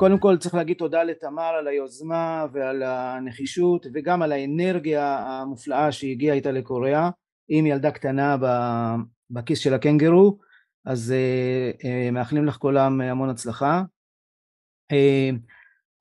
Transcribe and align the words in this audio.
קודם 0.00 0.18
כל 0.18 0.36
צריך 0.36 0.54
להגיד 0.54 0.76
תודה 0.76 1.02
לתמר 1.04 1.42
על 1.58 1.68
היוזמה 1.68 2.46
ועל 2.52 2.82
הנחישות 2.82 3.86
וגם 3.94 4.22
על 4.22 4.32
האנרגיה 4.32 5.18
המופלאה 5.18 5.92
שהגיעה 5.92 6.36
איתה 6.36 6.52
לקוריאה. 6.52 7.10
עם 7.48 7.66
ילדה 7.66 7.90
קטנה 7.90 8.36
בכיס 9.30 9.58
של 9.58 9.74
הקנגרו 9.74 10.38
אז 10.86 11.14
מאחלים 12.12 12.46
לך 12.46 12.56
כולם 12.56 13.00
המון 13.00 13.30
הצלחה. 13.30 13.82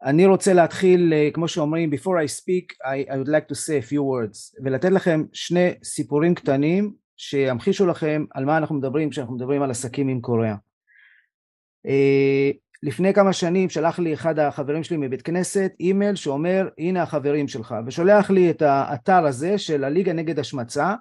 אני 0.04 0.25
רוצה 0.25 0.54
להתחיל 0.54 1.14
כמו 1.34 1.47
שאומרים 1.47 1.93
before 1.93 2.18
I 2.25 2.42
speak 2.42 2.74
I, 2.84 3.11
I 3.11 3.16
would 3.16 3.29
like 3.29 3.54
to 3.54 3.56
say 3.56 3.86
a 3.86 3.92
few 3.92 4.02
words 4.02 4.64
ולתת 4.64 4.89
לכם 4.92 5.24
שני 5.34 5.70
סיפורים 5.84 6.36
קטנים 6.36 6.93
שימחישו 7.18 7.86
לכם 7.86 8.25
על 8.34 8.46
מה 8.46 8.57
אנחנו 8.57 8.75
מדברים 8.75 9.10
כשאנחנו 9.10 9.36
מדברים 9.36 9.61
על 9.61 9.71
עסקים 9.71 10.07
עם 10.07 10.21
קוריאה 10.21 10.56
לפני 12.83 13.14
כמה 13.14 13.33
שנים 13.33 13.69
שלח 13.69 14.00
לי 14.00 14.14
אחד 14.14 14.39
החברים 14.39 14.83
שלי 14.83 14.97
מבית 14.97 15.21
כנסת 15.21 15.71
אימייל 15.79 16.15
שאומר 16.15 16.70
הנה 16.78 17.04
החברים 17.04 17.47
שלך 17.47 17.75
ושולח 17.86 18.29
לי 18.29 18.50
את 18.50 18.61
האתר 18.61 19.25
הזה 19.25 19.57
של 19.57 19.83
הליגה 19.83 20.14
נגד 20.14 20.39
השמצה. 20.39 20.96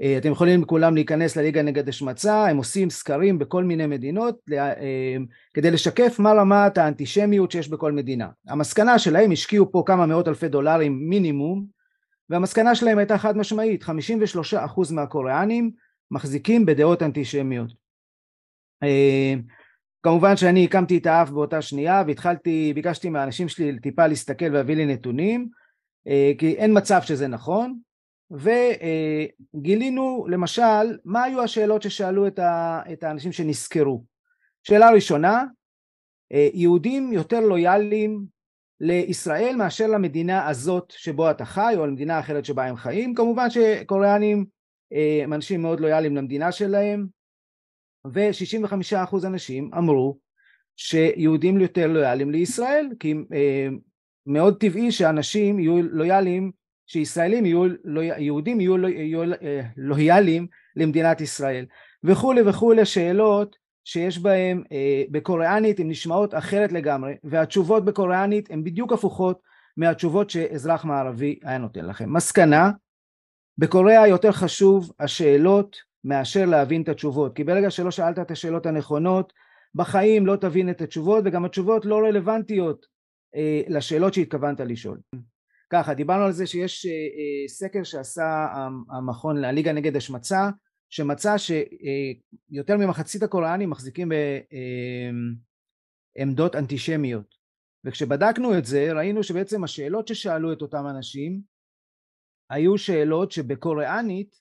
אה, 0.00 0.18
אתם 0.18 0.30
יכולים 0.30 0.64
כולם 0.64 0.94
להיכנס 0.94 1.36
לליגה 1.36 1.62
נגד 1.62 1.88
השמצה 1.88 2.46
הם 2.46 2.56
עושים 2.56 2.90
סקרים 2.90 3.38
בכל 3.38 3.64
מיני 3.64 3.86
מדינות 3.86 4.38
אה, 4.52 5.16
כדי 5.54 5.70
לשקף 5.70 6.18
מה 6.18 6.32
רמת 6.32 6.78
האנטישמיות 6.78 7.50
שיש 7.50 7.68
בכל 7.68 7.92
מדינה. 7.92 8.28
המסקנה 8.48 8.98
שלהם 8.98 9.32
השקיעו 9.32 9.72
פה 9.72 9.82
כמה 9.86 10.06
מאות 10.06 10.28
אלפי 10.28 10.48
דולרים 10.48 11.08
מינימום 11.08 11.66
והמסקנה 12.30 12.74
שלהם 12.74 12.98
הייתה 12.98 13.18
חד 13.18 13.36
משמעית 13.36 13.82
53% 13.82 13.86
מהקוריאנים 14.90 15.70
מחזיקים 16.10 16.66
בדעות 16.66 17.02
אנטישמיות. 17.02 17.72
אה, 18.82 19.34
כמובן 20.02 20.36
שאני 20.36 20.64
הקמתי 20.64 20.98
את 20.98 21.06
האף 21.06 21.30
באותה 21.30 21.62
שנייה 21.62 22.02
והתחלתי, 22.06 22.72
ביקשתי 22.74 23.08
מהאנשים 23.08 23.48
שלי 23.48 23.80
טיפה 23.80 24.06
להסתכל 24.06 24.44
ולהביא 24.44 24.76
לי 24.76 24.86
נתונים 24.86 25.48
אה, 26.08 26.32
כי 26.38 26.54
אין 26.54 26.76
מצב 26.76 27.00
שזה 27.02 27.28
נכון 27.28 27.78
וגילינו 28.30 30.26
למשל 30.28 30.98
מה 31.04 31.22
היו 31.22 31.42
השאלות 31.42 31.82
ששאלו 31.82 32.26
את 32.92 33.02
האנשים 33.02 33.32
שנזכרו 33.32 34.04
שאלה 34.62 34.90
ראשונה 34.90 35.44
אה, 36.32 36.48
יהודים 36.54 37.12
יותר 37.12 37.40
לויאליים 37.40 38.24
לישראל 38.80 39.56
מאשר 39.56 39.86
למדינה 39.86 40.48
הזאת 40.48 40.90
שבו 40.96 41.30
אתה 41.30 41.44
חי 41.44 41.74
או 41.76 41.86
למדינה 41.86 42.20
אחרת 42.20 42.44
שבה 42.44 42.64
הם 42.64 42.76
חיים. 42.76 43.14
כמובן 43.14 43.50
שקוריאנים 43.50 44.46
אה, 44.92 45.20
הם 45.24 45.32
אנשים 45.32 45.62
מאוד 45.62 45.80
לויאליים 45.80 46.16
למדינה 46.16 46.52
שלהם 46.52 47.06
ו-65% 48.06 49.26
אנשים 49.26 49.70
אמרו 49.78 50.18
שיהודים 50.76 51.60
יותר 51.60 51.86
לויאליים 51.86 52.30
לישראל 52.30 52.88
כי 53.00 53.14
אה, 53.32 53.68
מאוד 54.26 54.60
טבעי 54.60 54.92
שאנשים 54.92 55.58
יהיו 55.58 55.82
לויאליים 55.82 56.50
שישראלים 56.86 57.46
יהיו 57.46 57.64
יהודים 58.18 58.60
יהיו 58.60 59.22
אה, 59.22 59.60
לויאליים 59.76 60.46
למדינת 60.76 61.20
ישראל. 61.20 61.66
וכולי 62.04 62.42
וכולי 62.46 62.84
שאלות 62.84 63.56
שיש 63.84 64.18
בהם 64.18 64.62
אה, 64.72 65.02
בקוריאנית 65.10 65.80
הן 65.80 65.90
נשמעות 65.90 66.34
אחרת 66.34 66.72
לגמרי 66.72 67.14
והתשובות 67.24 67.84
בקוריאנית 67.84 68.50
הן 68.50 68.64
בדיוק 68.64 68.92
הפוכות 68.92 69.40
מהתשובות 69.76 70.30
שאזרח 70.30 70.84
מערבי 70.84 71.38
היה 71.42 71.58
נותן 71.58 71.86
לכם. 71.86 72.12
מסקנה 72.12 72.70
בקוריאה 73.58 74.08
יותר 74.08 74.32
חשוב 74.32 74.92
השאלות 75.00 75.89
מאשר 76.04 76.44
להבין 76.44 76.82
את 76.82 76.88
התשובות. 76.88 77.36
כי 77.36 77.44
ברגע 77.44 77.70
שלא 77.70 77.90
שאלת 77.90 78.18
את 78.18 78.30
השאלות 78.30 78.66
הנכונות 78.66 79.32
בחיים 79.74 80.26
לא 80.26 80.36
תבין 80.36 80.70
את 80.70 80.80
התשובות 80.80 81.22
וגם 81.26 81.44
התשובות 81.44 81.84
לא 81.84 81.98
רלוונטיות 81.98 82.86
אה, 83.36 83.62
לשאלות 83.68 84.14
שהתכוונת 84.14 84.60
לשאול. 84.60 85.00
ככה 85.72 85.94
דיברנו 85.94 86.24
על 86.24 86.32
זה 86.32 86.46
שיש 86.46 86.86
אה, 86.86 86.92
אה, 86.92 87.48
סקר 87.48 87.82
שעשה 87.82 88.48
המכון 88.90 89.44
הליגה 89.44 89.72
נגד 89.72 89.96
השמצה 89.96 90.50
שמצא 90.90 91.38
שיותר 91.38 92.72
אה, 92.72 92.78
ממחצית 92.78 93.22
הקוראנים 93.22 93.70
מחזיקים 93.70 94.12
בעמדות 96.16 96.54
אה, 96.54 96.60
אנטישמיות. 96.60 97.40
וכשבדקנו 97.84 98.58
את 98.58 98.64
זה 98.64 98.92
ראינו 98.92 99.22
שבעצם 99.22 99.64
השאלות 99.64 100.08
ששאלו 100.08 100.52
את 100.52 100.62
אותם 100.62 100.86
אנשים 100.86 101.40
היו 102.50 102.78
שאלות 102.78 103.32
שבקוריאנית 103.32 104.39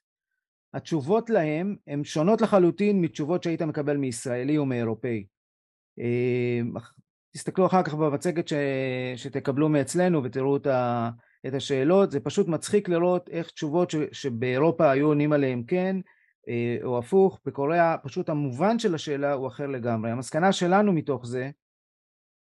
התשובות 0.73 1.29
להם 1.29 1.75
הן 1.87 2.03
שונות 2.03 2.41
לחלוטין 2.41 3.01
מתשובות 3.01 3.43
שהיית 3.43 3.61
מקבל 3.61 3.97
מישראלי 3.97 4.57
או 4.57 4.65
מאירופאי. 4.65 5.25
אה, 5.99 6.81
תסתכלו 7.33 7.65
אחר 7.65 7.83
כך 7.83 7.93
במצגת 7.93 8.47
ש... 8.47 8.53
שתקבלו 9.15 9.69
מאצלנו 9.69 10.23
ותראו 10.23 10.57
את, 10.57 10.67
ה... 10.67 11.09
את 11.47 11.53
השאלות, 11.53 12.11
זה 12.11 12.19
פשוט 12.19 12.47
מצחיק 12.47 12.89
לראות 12.89 13.29
איך 13.29 13.49
תשובות 13.51 13.91
ש... 13.91 13.95
שבאירופה 14.11 14.91
היו 14.91 15.07
עונים 15.07 15.33
עליהן 15.33 15.63
כן 15.67 15.95
אה, 16.49 16.77
או 16.83 16.97
הפוך, 16.97 17.39
בקוריאה 17.45 17.97
פשוט 18.03 18.29
המובן 18.29 18.79
של 18.79 18.95
השאלה 18.95 19.33
הוא 19.33 19.47
אחר 19.47 19.67
לגמרי. 19.67 20.11
המסקנה 20.11 20.51
שלנו 20.51 20.93
מתוך 20.93 21.25
זה 21.25 21.49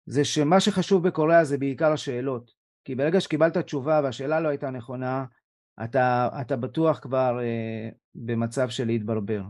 זה 0.06 0.26
שמה 0.26 0.60
שחשוב 0.60 1.08
בקוריאה 1.08 1.44
זה 1.44 1.58
בעיקר 1.58 1.92
השאלות 1.92 2.52
כי 2.86 2.96
ברגע 2.96 3.22
שקיבלת 3.22 3.58
תשובה 3.58 4.02
והשאלה 4.04 4.40
לא 4.40 4.48
הייתה 4.48 4.70
נכונה 4.70 5.26
אתה, 5.84 6.30
אתה 6.42 6.56
בטוח 6.56 7.00
כבר 7.00 7.40
אה, 7.42 7.90
במצב 8.16 8.70
של 8.70 8.88
להתברבר. 8.88 9.42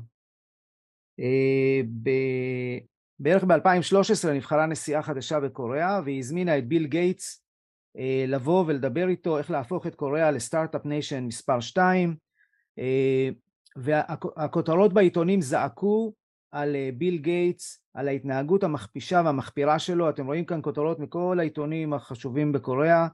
אה, 1.19 1.81
ב, 2.03 2.09
בערך 3.19 3.43
ב-2013 3.43 4.29
נבחרה 4.29 4.65
נשיאה 4.65 5.01
חדשה 5.01 5.39
בקוריאה 5.39 6.01
והיא 6.05 6.19
הזמינה 6.19 6.57
את 6.57 6.67
ביל 6.67 6.87
גייטס 6.87 7.43
אה, 7.97 8.25
לבוא 8.27 8.63
ולדבר 8.67 9.07
איתו 9.07 9.37
איך 9.37 9.51
להפוך 9.51 9.87
את 9.87 9.95
קוריאה 9.95 10.31
ל 10.31 10.37
start-up 10.37 10.85
nation 10.85 11.23
מספר 11.23 11.59
2 11.59 12.15
אה, 12.79 13.29
והכותרות 13.75 14.93
בעיתונים 14.93 15.41
זעקו 15.41 16.13
על 16.51 16.75
ביל 16.97 17.17
גייטס, 17.17 17.83
על 17.93 18.07
ההתנהגות 18.07 18.63
המכפישה 18.63 19.21
והמחפירה 19.25 19.79
שלו, 19.79 20.09
אתם 20.09 20.25
רואים 20.25 20.45
כאן 20.45 20.59
כותרות 20.61 20.99
מכל 20.99 21.37
העיתונים 21.39 21.93
החשובים 21.93 22.51
בקוריאה 22.51 23.07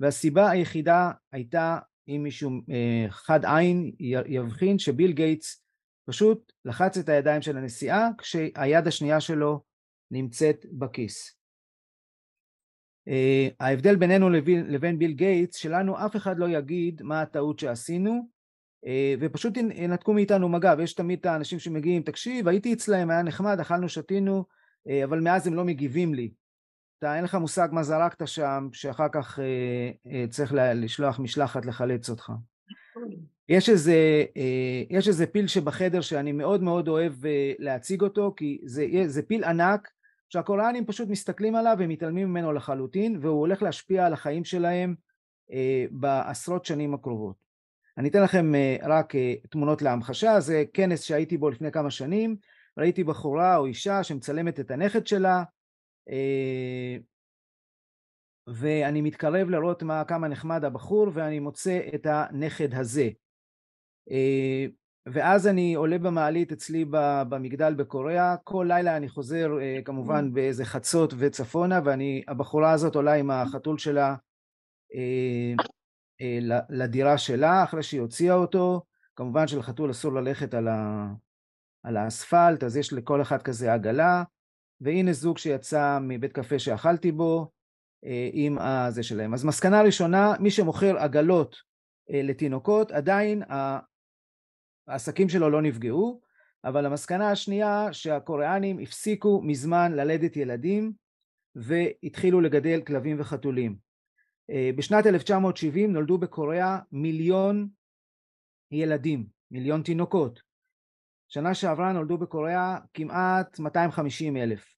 והסיבה 0.00 0.50
היחידה 0.50 1.10
הייתה 1.32 1.78
אם 2.16 2.22
מישהו 2.22 2.50
אה, 2.70 3.06
חד 3.10 3.44
עין 3.44 3.92
יבחין 4.26 4.78
שביל 4.78 5.12
גייטס 5.12 5.64
פשוט 6.08 6.52
לחץ 6.64 6.98
את 6.98 7.08
הידיים 7.08 7.42
של 7.42 7.56
הנשיאה 7.56 8.08
כשהיד 8.18 8.86
השנייה 8.86 9.20
שלו 9.20 9.62
נמצאת 10.10 10.66
בכיס. 10.72 11.36
אה, 13.08 13.48
ההבדל 13.60 13.96
בינינו 13.96 14.30
לבין, 14.30 14.66
לבין 14.72 14.98
ביל 14.98 15.12
גייטס 15.12 15.56
שלנו 15.56 16.06
אף 16.06 16.16
אחד 16.16 16.38
לא 16.38 16.48
יגיד 16.48 17.02
מה 17.02 17.22
הטעות 17.22 17.58
שעשינו 17.58 18.28
אה, 18.86 19.14
ופשוט 19.20 19.56
ינתקו 19.56 20.12
מאיתנו 20.12 20.48
מגע 20.48 20.74
ויש 20.78 20.94
תמיד 20.94 21.18
את 21.18 21.26
האנשים 21.26 21.58
שמגיעים 21.58 22.02
תקשיב 22.02 22.48
הייתי 22.48 22.72
אצלהם 22.72 23.10
היה 23.10 23.22
נחמד 23.22 23.60
אכלנו 23.60 23.88
שתינו 23.88 24.44
אבל 25.04 25.20
מאז 25.20 25.46
הם 25.46 25.54
לא 25.54 25.64
מגיבים 25.64 26.14
לי 26.14 26.30
אתה 27.00 27.16
אין 27.16 27.24
לך 27.24 27.34
מושג 27.34 27.68
מה 27.72 27.82
זרקת 27.82 28.28
שם, 28.28 28.68
שאחר 28.72 29.06
כך 29.12 29.38
אה, 29.38 30.12
אה, 30.12 30.24
צריך 30.30 30.52
לשלוח 30.56 31.20
משלחת 31.20 31.66
לחלץ 31.66 32.10
אותך. 32.10 32.32
יש 33.48 33.68
איזה, 33.68 34.24
אה, 34.36 34.82
יש 34.90 35.08
איזה 35.08 35.26
פיל 35.26 35.46
שבחדר 35.46 36.00
שאני 36.00 36.32
מאוד 36.32 36.62
מאוד 36.62 36.88
אוהב 36.88 37.26
אה, 37.26 37.52
להציג 37.58 38.02
אותו, 38.02 38.34
כי 38.36 38.60
זה, 38.64 38.86
זה 39.06 39.22
פיל 39.22 39.44
ענק 39.44 39.88
שהקוראנים 40.28 40.86
פשוט 40.86 41.08
מסתכלים 41.08 41.56
עליו 41.56 41.76
ומתעלמים 41.78 42.28
ממנו 42.28 42.52
לחלוטין, 42.52 43.18
והוא 43.20 43.40
הולך 43.40 43.62
להשפיע 43.62 44.06
על 44.06 44.12
החיים 44.12 44.44
שלהם 44.44 44.94
אה, 45.52 45.84
בעשרות 45.90 46.64
שנים 46.64 46.94
הקרובות. 46.94 47.36
אני 47.98 48.08
אתן 48.08 48.22
לכם 48.22 48.54
אה, 48.54 48.76
רק 48.82 49.14
אה, 49.14 49.34
תמונות 49.50 49.82
להמחשה, 49.82 50.40
זה 50.40 50.64
כנס 50.74 51.02
שהייתי 51.02 51.36
בו 51.36 51.50
לפני 51.50 51.72
כמה 51.72 51.90
שנים, 51.90 52.36
ראיתי 52.78 53.04
בחורה 53.04 53.56
או 53.56 53.66
אישה 53.66 54.02
שמצלמת 54.02 54.60
את 54.60 54.70
הנכד 54.70 55.06
שלה, 55.06 55.36
אה, 55.38 55.44
ואני 58.46 59.00
מתקרב 59.00 59.48
לראות 59.48 59.82
מה, 59.82 60.04
כמה 60.04 60.28
נחמד 60.28 60.64
הבחור 60.64 61.06
ואני 61.12 61.38
מוצא 61.38 61.80
את 61.94 62.06
הנכד 62.06 62.74
הזה. 62.74 63.08
אה, 64.10 64.66
ואז 65.06 65.46
אני 65.46 65.74
עולה 65.74 65.98
במעלית 65.98 66.52
אצלי 66.52 66.84
במגדל 67.28 67.74
בקוריאה, 67.74 68.36
כל 68.44 68.66
לילה 68.68 68.96
אני 68.96 69.08
חוזר 69.08 69.50
אה, 69.60 69.80
כמובן 69.84 70.28
mm. 70.28 70.34
באיזה 70.34 70.64
חצות 70.64 71.14
וצפונה 71.18 71.80
ואני, 71.84 72.22
הבחורה 72.28 72.72
הזאת 72.72 72.94
עולה 72.94 73.14
עם 73.14 73.30
החתול 73.30 73.78
שלה 73.78 74.14
לדירה 76.70 77.18
שלה 77.18 77.64
אחרי 77.64 77.82
שהיא 77.82 78.00
הוציאה 78.00 78.34
אותו, 78.34 78.82
כמובן 79.16 79.46
שלחתול 79.48 79.90
אסור 79.90 80.12
ללכת 80.12 80.54
על, 80.54 80.68
ה, 80.68 81.06
על 81.82 81.96
האספלט 81.96 82.64
אז 82.64 82.76
יש 82.76 82.92
לכל 82.92 83.22
אחד 83.22 83.42
כזה 83.42 83.72
עגלה 83.72 84.22
והנה 84.80 85.12
זוג 85.12 85.38
שיצא 85.38 85.98
מבית 86.02 86.32
קפה 86.32 86.58
שאכלתי 86.58 87.12
בו 87.12 87.50
אה, 88.04 88.28
עם 88.32 88.58
הזה 88.58 89.02
שלהם. 89.02 89.34
אז 89.34 89.44
מסקנה 89.44 89.82
ראשונה, 89.82 90.34
מי 90.40 90.50
שמוכר 90.50 90.98
עגלות 90.98 91.56
אה, 92.10 92.22
לתינוקות 92.22 92.92
עדיין 92.92 93.42
העסקים 94.88 95.28
שלו 95.28 95.50
לא 95.50 95.62
נפגעו, 95.62 96.20
אבל 96.64 96.86
המסקנה 96.86 97.30
השנייה 97.30 97.92
שהקוריאנים 97.92 98.78
הפסיקו 98.78 99.42
מזמן 99.42 99.92
ללדת 99.92 100.36
ילדים 100.36 100.92
והתחילו 101.54 102.40
לגדל 102.40 102.80
כלבים 102.86 103.20
וחתולים. 103.20 103.76
בשנת 104.76 105.06
1970 105.06 105.92
נולדו 105.92 106.18
בקוריאה 106.18 106.78
מיליון 106.92 107.68
ילדים, 108.70 109.26
מיליון 109.50 109.82
תינוקות. 109.82 110.42
שנה 111.32 111.54
שעברה 111.54 111.92
נולדו 111.92 112.18
בקוריאה 112.18 112.78
כמעט 112.94 113.58
250 113.58 114.36
אלף. 114.36 114.74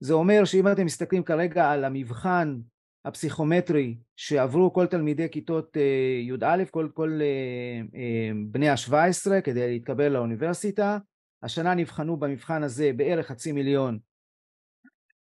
זה 0.00 0.14
אומר 0.14 0.44
שאם 0.44 0.72
אתם 0.72 0.84
מסתכלים 0.84 1.22
כרגע 1.22 1.70
על 1.70 1.84
המבחן 1.84 2.58
הפסיכומטרי 3.04 3.96
שעברו 4.16 4.72
כל 4.72 4.86
תלמידי 4.86 5.30
כיתות 5.30 5.76
אה, 5.76 6.20
י"א, 6.22 6.64
כל, 6.70 6.88
כל 6.94 7.20
אה, 7.22 7.98
אה, 7.98 8.30
בני 8.46 8.68
ה-17 8.68 9.40
כדי 9.44 9.72
להתקבל 9.72 10.08
לאוניברסיטה, 10.08 10.98
השנה 11.42 11.74
נבחנו 11.74 12.16
במבחן 12.16 12.62
הזה 12.62 12.90
בערך 12.96 13.26
חצי 13.26 13.52
מיליון 13.52 13.98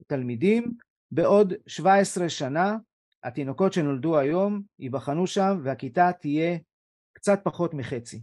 תלמידים, 0.06 0.72
בעוד 1.10 1.52
17 1.66 2.28
שנה 2.28 2.76
התינוקות 3.24 3.72
שנולדו 3.72 4.18
היום 4.18 4.62
ייבחנו 4.78 5.26
שם 5.26 5.60
והכיתה 5.62 6.10
תהיה 6.20 6.58
קצת 7.12 7.40
פחות 7.44 7.74
מחצי. 7.74 8.22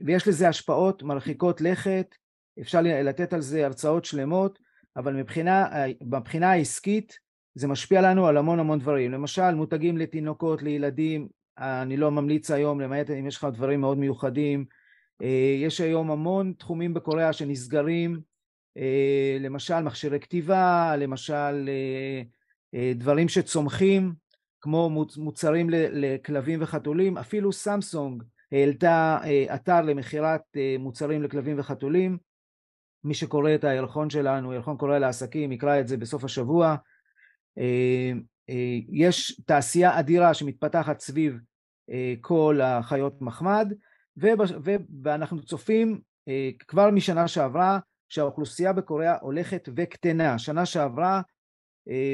ויש 0.00 0.28
לזה 0.28 0.48
השפעות 0.48 1.02
מרחיקות 1.02 1.60
לכת, 1.60 2.14
אפשר 2.60 2.80
לתת 2.82 3.32
על 3.32 3.40
זה 3.40 3.66
הרצאות 3.66 4.04
שלמות, 4.04 4.58
אבל 4.96 5.14
מבחינה, 5.14 5.66
מבחינה 6.02 6.50
העסקית 6.50 7.18
זה 7.54 7.68
משפיע 7.68 8.02
לנו 8.02 8.26
על 8.26 8.36
המון 8.36 8.58
המון 8.58 8.78
דברים. 8.78 9.12
למשל, 9.12 9.54
מותגים 9.54 9.96
לתינוקות, 9.96 10.62
לילדים, 10.62 11.28
אני 11.58 11.96
לא 11.96 12.10
ממליץ 12.10 12.50
היום, 12.50 12.80
למעט 12.80 13.10
אם 13.10 13.26
יש 13.26 13.36
לך 13.36 13.46
דברים 13.52 13.80
מאוד 13.80 13.98
מיוחדים. 13.98 14.64
יש 15.60 15.80
היום 15.80 16.10
המון 16.10 16.52
תחומים 16.58 16.94
בקוריאה 16.94 17.32
שנסגרים, 17.32 18.20
למשל 19.40 19.80
מכשירי 19.80 20.20
כתיבה, 20.20 20.96
למשל 20.96 21.68
דברים 22.94 23.28
שצומחים, 23.28 24.12
כמו 24.60 25.04
מוצרים 25.16 25.70
לכלבים 25.72 26.62
וחתולים, 26.62 27.18
אפילו 27.18 27.52
סמסונג 27.52 28.22
העלתה 28.52 29.18
אתר 29.54 29.82
למכירת 29.82 30.42
מוצרים 30.78 31.22
לכלבים 31.22 31.58
וחתולים. 31.58 32.18
מי 33.06 33.14
שקורא 33.14 33.54
את 33.54 33.64
הירחון 33.64 34.10
שלנו, 34.10 34.52
ירחון 34.52 34.76
קורא 34.76 34.98
לעסקים, 34.98 35.52
יקרא 35.52 35.80
את 35.80 35.88
זה 35.88 35.96
בסוף 35.96 36.24
השבוע. 36.24 36.76
אה, 37.58 38.12
אה, 38.50 38.78
יש 38.88 39.40
תעשייה 39.46 39.98
אדירה 39.98 40.34
שמתפתחת 40.34 41.00
סביב 41.00 41.38
אה, 41.90 42.14
כל 42.20 42.60
החיות 42.62 43.22
מחמד, 43.22 43.72
ואנחנו 45.02 45.42
צופים 45.42 46.00
כבר 46.68 46.90
משנה 46.90 47.28
שעברה 47.28 47.78
שהאוכלוסייה 48.08 48.72
בקוריאה 48.72 49.16
הולכת 49.20 49.68
וקטנה. 49.76 50.38
שנה 50.38 50.66
שעברה 50.66 51.20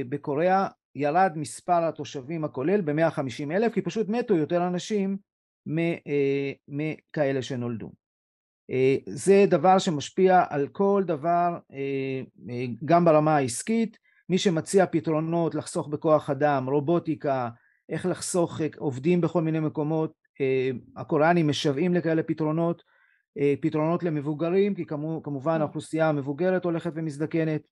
בקוריאה 0.09 0.69
ירד 0.95 1.33
מספר 1.37 1.85
התושבים 1.85 2.45
הכולל 2.45 2.81
ב-150 2.81 3.53
אלף, 3.53 3.75
כי 3.75 3.83
פשוט 3.83 4.09
מתו 4.09 4.37
יותר 4.37 4.67
אנשים 4.67 5.17
מכאלה 6.69 7.43
שנולדו. 7.43 7.93
זה 9.09 9.45
דבר 9.49 9.79
שמשפיע 9.79 10.45
על 10.51 10.69
כל 10.69 11.03
דבר, 11.07 11.59
גם 12.85 13.05
ברמה 13.05 13.37
העסקית, 13.37 13.99
מי 14.29 14.39
שמציע 14.39 14.87
פתרונות 14.87 15.55
לחסוך 15.55 15.89
בכוח 15.89 16.31
אדם, 16.31 16.69
רובוטיקה, 16.69 17.49
איך 17.89 18.07
לחסוך 18.07 18.61
עובדים 18.77 19.21
בכל 19.21 19.43
מיני 19.43 19.61
מקומות, 19.61 20.13
הקוריאנים 20.97 21.49
משוועים 21.49 21.95
לכאלה 21.95 22.23
פתרונות, 22.23 22.83
פתרונות 23.61 24.03
למבוגרים, 24.03 24.75
כי 24.75 24.85
כמובן 25.23 25.61
האוכלוסייה 25.61 26.09
המבוגרת 26.09 26.65
הולכת 26.65 26.93
ומזדקנת 26.95 27.63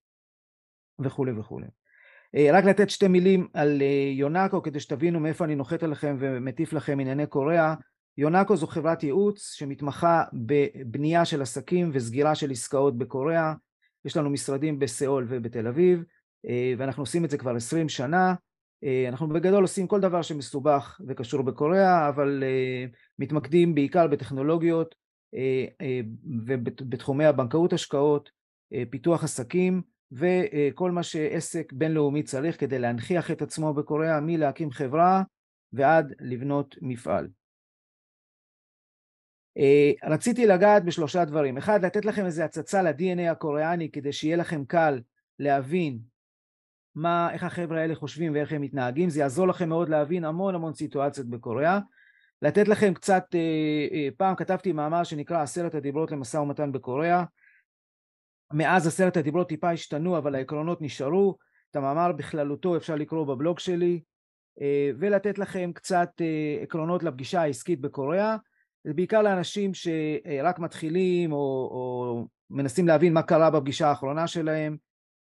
וכולי 0.98 1.32
וכולי. 1.32 1.66
רק 2.52 2.64
לתת 2.64 2.90
שתי 2.90 3.08
מילים 3.08 3.48
על 3.54 3.82
יונאקו 4.12 4.62
כדי 4.62 4.80
שתבינו 4.80 5.20
מאיפה 5.20 5.44
אני 5.44 5.54
נוחת 5.54 5.82
עליכם 5.82 6.16
ומטיף 6.20 6.72
לכם 6.72 7.00
ענייני 7.00 7.26
קוריאה. 7.26 7.74
יונאקו 8.18 8.56
זו 8.56 8.66
חברת 8.66 9.02
ייעוץ 9.02 9.52
שמתמחה 9.52 10.24
בבנייה 10.32 11.24
של 11.24 11.42
עסקים 11.42 11.90
וסגירה 11.92 12.34
של 12.34 12.50
עסקאות 12.50 12.98
בקוריאה. 12.98 13.54
יש 14.04 14.16
לנו 14.16 14.30
משרדים 14.30 14.78
בסיאול 14.78 15.26
ובתל 15.28 15.66
אביב. 15.66 16.02
אה, 16.48 16.72
ואנחנו 16.78 17.02
עושים 17.02 17.24
את 17.24 17.30
זה 17.30 17.38
כבר 17.38 17.56
עשרים 17.56 17.88
שנה. 17.88 18.34
אה, 18.84 19.04
אנחנו 19.08 19.28
בגדול 19.28 19.62
עושים 19.62 19.86
כל 19.86 20.00
דבר 20.00 20.22
שמסובך 20.22 21.00
וקשור 21.08 21.42
בקוריאה, 21.42 22.08
אבל 22.08 22.42
אה, 22.46 22.86
מתמקדים 23.18 23.74
בעיקר 23.74 24.06
בטכנולוגיות 24.06 24.94
ובתחומי 26.46 27.24
הבנקאות 27.24 27.72
השקעות, 27.72 28.30
פיתוח 28.90 29.24
עסקים 29.24 29.82
וכל 30.12 30.90
מה 30.90 31.02
שעסק 31.02 31.72
בינלאומי 31.72 32.22
צריך 32.22 32.60
כדי 32.60 32.78
להנכיח 32.78 33.30
את 33.30 33.42
עצמו 33.42 33.74
בקוריאה, 33.74 34.20
מלהקים 34.20 34.70
חברה 34.70 35.22
ועד 35.72 36.14
לבנות 36.20 36.76
מפעל. 36.82 37.28
רציתי 40.04 40.46
לגעת 40.46 40.84
בשלושה 40.84 41.24
דברים. 41.24 41.56
אחד, 41.56 41.84
לתת 41.84 42.04
לכם 42.04 42.26
איזה 42.26 42.44
הצצה 42.44 42.82
ל-DNA 42.82 43.30
הקוריאני 43.30 43.90
כדי 43.90 44.12
שיהיה 44.12 44.36
לכם 44.36 44.64
קל 44.64 45.00
להבין 45.38 45.98
מה, 46.94 47.32
איך 47.32 47.42
החבר'ה 47.42 47.80
האלה 47.80 47.94
חושבים 47.94 48.34
ואיך 48.34 48.52
הם 48.52 48.62
מתנהגים, 48.62 49.10
זה 49.10 49.20
יעזור 49.20 49.48
לכם 49.48 49.68
מאוד 49.68 49.88
להבין 49.88 50.24
המון 50.24 50.54
המון 50.54 50.74
סיטואציות 50.74 51.26
בקוריאה. 51.26 51.78
לתת 52.42 52.68
לכם 52.68 52.94
קצת, 52.94 53.24
אה, 53.34 53.86
אה, 53.92 54.08
פעם 54.16 54.34
כתבתי 54.34 54.72
מאמר 54.72 55.04
שנקרא 55.04 55.42
עשרת 55.42 55.74
הדיברות 55.74 56.10
למשא 56.10 56.36
ומתן 56.36 56.72
בקוריאה. 56.72 57.24
מאז 58.52 58.87
עשרת 58.87 59.17
הדיברות 59.17 59.49
טיפה 59.49 59.70
השתנו 59.70 60.19
אבל 60.19 60.35
העקרונות 60.35 60.82
נשארו, 60.82 61.37
את 61.70 61.76
המאמר 61.76 62.12
בכללותו 62.12 62.76
אפשר 62.76 62.94
לקרוא 62.94 63.26
בבלוג 63.26 63.58
שלי, 63.58 64.00
אה, 64.61 64.91
ולתת 64.99 65.38
לכם 65.38 65.70
קצת 65.75 66.11
עקרונות 66.62 67.02
לפגישה 67.02 67.43
העסקית 67.43 67.81
בקוריאה, 67.81 68.37
זה 68.85 68.94
בעיקר 68.94 69.23
לאנשים 69.23 69.75
שרק 69.75 70.58
מתחילים 70.58 71.32
או, 71.32 71.38
או 71.70 72.26
מנסים 72.50 72.88
להבין 72.88 73.12
מה 73.12 73.23
קרה 73.23 73.50
בפגישה 73.50 73.88
האחרונה 73.88 74.26
שלהם, 74.26 74.76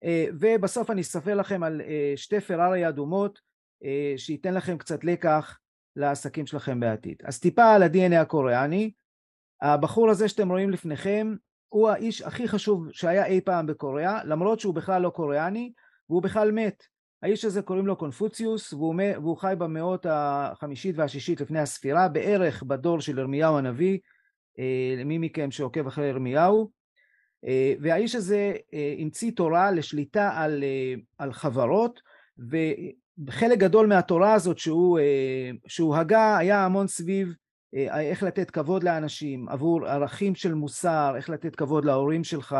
אה, 0.04 0.26
ובסוף 0.40 0.92
אני 0.92 1.02
אספר 1.02 1.36
לכם 1.36 1.64
על 1.64 1.82
אה, 1.82 2.14
שתי 2.16 2.40
פרארי 2.40 2.90
אדומות 2.90 3.40
אה, 3.84 4.14
שייתן 4.18 4.54
לכם 4.54 4.78
קצת 4.78 5.04
לקח 5.04 5.60
לעסקים 5.96 6.46
שלכם 6.46 6.80
בעתיד. 6.80 7.16
אז 7.24 7.40
טיפה 7.40 7.74
על 7.74 7.84
ה-DNA 7.84 8.16
הקוריאני, 8.16 8.92
הבחור 9.62 10.10
הזה 10.10 10.28
שאתם 10.28 10.52
רואים 10.52 10.70
לפניכם 10.70 11.36
הוא 11.70 11.90
האיש 11.90 12.22
הכי 12.22 12.48
חשוב 12.48 12.88
שהיה 12.92 13.26
אי 13.26 13.42
פעם 13.42 13.66
בקוריאה, 13.66 14.24
למרות 14.24 14.60
שהוא 14.60 14.74
בכלל 14.74 15.02
לא 15.02 15.10
קוריאני 15.10 15.72
והוא 16.10 16.22
בכלל 16.22 16.52
מת. 16.52 16.84
האיש 17.22 17.46
הזה 17.46 17.62
קוראים 17.62 17.88
לו 17.88 17.96
קונפוציוס 17.96 18.74
והוא, 18.74 18.96
והוא 19.16 19.38
חי 19.38 19.54
במאות 19.58 20.06
החמישית 20.10 20.98
והשישית 20.98 21.42
לפני 21.42 21.60
הספירה, 21.60 22.08
בערך 22.08 22.64
בדור 22.64 23.02
של 23.02 23.20
ירמיהו 23.20 23.58
הנביא, 23.58 24.00
למי 24.98 25.18
מכם 25.18 25.52
שעוקב 25.52 25.88
אחרי 25.88 26.08
ירמיהו. 26.08 26.72
אה, 27.48 27.74
והאיש 27.82 28.16
הזה 28.16 28.54
אה, 28.74 28.96
המציא 29.00 29.32
תורה 29.32 29.72
לשליטה 29.72 30.32
על, 30.36 30.64
אה, 30.64 30.94
על 31.18 31.34
חברות 31.34 32.02
וחלק 33.28 33.58
גדול 33.58 33.88
מהתורה 33.88 34.34
הזאת 34.34 34.58
שהוא, 34.58 35.00
שהוא 35.68 35.96
הגה 35.96 36.38
היה 36.38 36.66
המון 36.66 36.88
סביב 36.88 37.34
איך 37.76 38.24
לתת 38.24 38.52
כבוד 38.52 38.84
לאנשים 38.84 39.50
עבור 39.50 39.88
ערכים 39.88 40.36
של 40.36 40.54
מוסר, 40.54 41.14
איך 41.18 41.30
לתת 41.30 41.56
כבוד 41.56 41.86
להורים 41.86 42.24
שלך, 42.24 42.56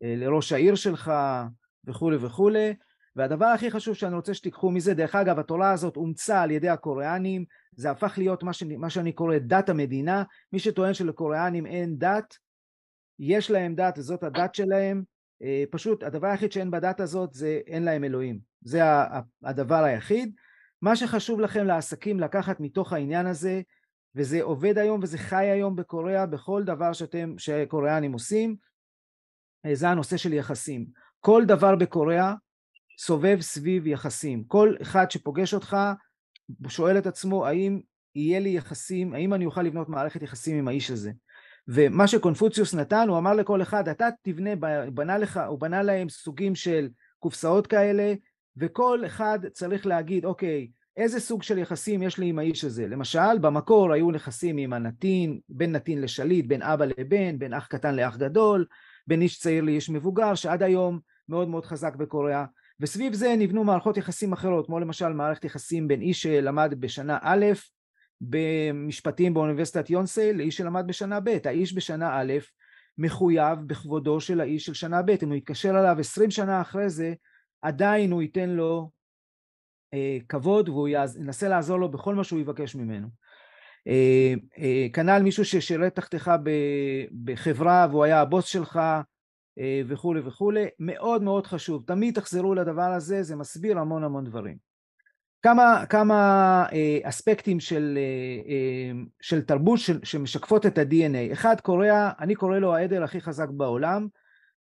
לראש 0.00 0.52
העיר 0.52 0.74
שלך 0.74 1.12
וכולי 1.84 2.16
וכולי. 2.20 2.74
והדבר 3.16 3.46
הכי 3.46 3.70
חשוב 3.70 3.94
שאני 3.94 4.14
רוצה 4.14 4.34
שתיקחו 4.34 4.70
מזה, 4.70 4.94
דרך 4.94 5.14
אגב 5.14 5.38
התורה 5.38 5.72
הזאת 5.72 5.96
אומצה 5.96 6.42
על 6.42 6.50
ידי 6.50 6.68
הקוריאנים, 6.68 7.44
זה 7.76 7.90
הפך 7.90 8.14
להיות 8.18 8.42
מה 8.42 8.52
שאני, 8.52 8.76
מה 8.76 8.90
שאני 8.90 9.12
קורא 9.12 9.36
דת 9.38 9.68
המדינה, 9.68 10.22
מי 10.52 10.58
שטוען 10.58 10.94
שלקוריאנים 10.94 11.66
אין 11.66 11.98
דת 11.98 12.34
יש 13.18 13.50
להם 13.50 13.74
דת 13.74 13.98
וזאת 13.98 14.22
הדת 14.22 14.54
שלהם, 14.54 15.02
אה, 15.42 15.64
פשוט 15.70 16.02
הדבר 16.02 16.26
היחיד 16.26 16.52
שאין 16.52 16.70
בדת 16.70 17.00
הזאת 17.00 17.34
זה 17.34 17.60
אין 17.66 17.84
להם 17.84 18.04
אלוהים, 18.04 18.38
זה 18.62 18.80
הדבר 19.42 19.84
היחיד. 19.84 20.34
מה 20.82 20.96
שחשוב 20.96 21.40
לכם 21.40 21.66
לעסקים 21.66 22.20
לקחת 22.20 22.60
מתוך 22.60 22.92
העניין 22.92 23.26
הזה, 23.26 23.62
וזה 24.16 24.42
עובד 24.42 24.78
היום 24.78 25.00
וזה 25.02 25.18
חי 25.18 25.44
היום 25.44 25.76
בקוריאה 25.76 26.26
בכל 26.26 26.64
דבר 26.64 26.92
שאתם, 26.92 27.34
שקוריאנים 27.38 28.12
עושים, 28.12 28.56
אה, 29.66 29.74
זה 29.74 29.88
הנושא 29.88 30.16
של 30.16 30.32
יחסים. 30.32 30.86
כל 31.20 31.44
דבר 31.46 31.76
בקוריאה 31.76 32.34
סובב 32.98 33.40
סביב 33.40 33.86
יחסים. 33.86 34.44
כל 34.44 34.74
אחד 34.82 35.10
שפוגש 35.10 35.54
אותך 35.54 35.76
שואל 36.68 36.98
את 36.98 37.06
עצמו 37.06 37.46
האם 37.46 37.80
יהיה 38.14 38.40
לי 38.40 38.48
יחסים, 38.48 39.14
האם 39.14 39.34
אני 39.34 39.46
אוכל 39.46 39.62
לבנות 39.62 39.88
מערכת 39.88 40.22
יחסים 40.22 40.58
עם 40.58 40.68
האיש 40.68 40.90
הזה. 40.90 41.12
ומה 41.68 42.06
שקונפוציוס 42.08 42.74
נתן, 42.74 43.08
הוא 43.08 43.18
אמר 43.18 43.34
לכל 43.34 43.62
אחד, 43.62 43.88
אתה 43.88 44.08
תבנה, 44.22 44.50
בנה 44.94 45.18
לך, 45.18 45.40
הוא 45.48 45.60
בנה 45.60 45.82
להם 45.82 46.08
סוגים 46.08 46.54
של 46.54 46.88
קופסאות 47.18 47.66
כאלה, 47.66 48.14
וכל 48.56 49.02
אחד 49.06 49.38
צריך 49.52 49.86
להגיד, 49.86 50.24
אוקיי, 50.24 50.68
איזה 50.96 51.20
סוג 51.20 51.42
של 51.42 51.58
יחסים 51.58 52.02
יש 52.02 52.18
לי 52.18 52.26
עם 52.26 52.38
האיש 52.38 52.64
הזה? 52.64 52.86
למשל, 52.86 53.38
במקור 53.40 53.92
היו 53.92 54.10
נכסים 54.10 54.56
עם 54.56 54.72
הנתין, 54.72 55.40
בין 55.48 55.72
נתין 55.72 56.00
לשליט, 56.00 56.46
בין 56.46 56.62
אבא 56.62 56.84
לבן, 56.84 57.38
בין 57.38 57.54
אח 57.54 57.66
קטן 57.66 57.94
לאח 57.94 58.16
גדול, 58.16 58.66
בין 59.06 59.22
איש 59.22 59.38
צעיר 59.38 59.64
לאיש 59.64 59.90
מבוגר, 59.90 60.34
שעד 60.34 60.62
היום 60.62 60.98
מאוד 61.28 61.48
מאוד 61.48 61.64
חזק 61.64 61.96
בקוריאה 61.96 62.44
וסביב 62.80 63.14
זה 63.14 63.34
נבנו 63.38 63.64
מערכות 63.64 63.96
יחסים 63.96 64.32
אחרות 64.32 64.66
כמו 64.66 64.80
למשל 64.80 65.08
מערכת 65.08 65.44
יחסים 65.44 65.88
בין 65.88 66.00
איש 66.00 66.22
שלמד 66.22 66.74
בשנה 66.78 67.18
א' 67.22 67.46
במשפטים 68.20 69.34
באוניברסיטת 69.34 69.90
יונסי 69.90 70.32
לאיש 70.32 70.56
שלמד 70.56 70.84
בשנה 70.86 71.20
ב' 71.20 71.38
האיש 71.44 71.74
בשנה 71.74 72.20
א' 72.20 72.32
מחויב 72.98 73.58
בכבודו 73.66 74.20
של 74.20 74.40
האיש 74.40 74.66
של 74.66 74.74
שנה 74.74 75.02
ב' 75.02 75.10
אם 75.22 75.28
הוא 75.28 75.36
יתקשר 75.36 75.70
אליו 75.70 75.96
עשרים 76.00 76.30
שנה 76.30 76.60
אחרי 76.60 76.90
זה 76.90 77.14
עדיין 77.62 78.12
הוא 78.12 78.22
ייתן 78.22 78.50
לו 78.50 78.90
כבוד 80.28 80.68
והוא 80.68 80.88
ינסה 80.88 81.48
לעזור 81.48 81.78
לו 81.78 81.88
בכל 81.88 82.14
מה 82.14 82.24
שהוא 82.24 82.40
יבקש 82.40 82.74
ממנו. 82.74 83.08
אה, 83.88 84.34
אה, 84.58 84.86
כנ"ל 84.92 85.22
מישהו 85.22 85.44
ששירת 85.44 85.94
תחתיך 85.94 86.30
בחברה 87.24 87.86
והוא 87.90 88.04
היה 88.04 88.20
הבוס 88.20 88.44
שלך 88.44 88.80
וכולי 89.86 90.20
וכולי, 90.24 90.66
מאוד 90.78 91.22
מאוד 91.22 91.46
חשוב, 91.46 91.84
תמיד 91.86 92.14
תחזרו 92.14 92.54
לדבר 92.54 92.82
הזה, 92.82 93.22
זה 93.22 93.36
מסביר 93.36 93.78
המון 93.78 94.04
המון 94.04 94.24
דברים. 94.24 94.56
כמה, 95.42 95.84
כמה 95.88 96.66
אספקטים 97.02 97.60
של, 97.60 97.98
של 99.20 99.42
תרבות 99.42 99.78
שמשקפות 100.02 100.66
את 100.66 100.78
ה-DNA. 100.78 101.32
אחד, 101.32 101.60
קוריאה, 101.60 102.10
אני 102.20 102.34
קורא 102.34 102.58
לו 102.58 102.74
העדר 102.74 103.02
הכי 103.04 103.20
חזק 103.20 103.48
בעולם, 103.48 104.08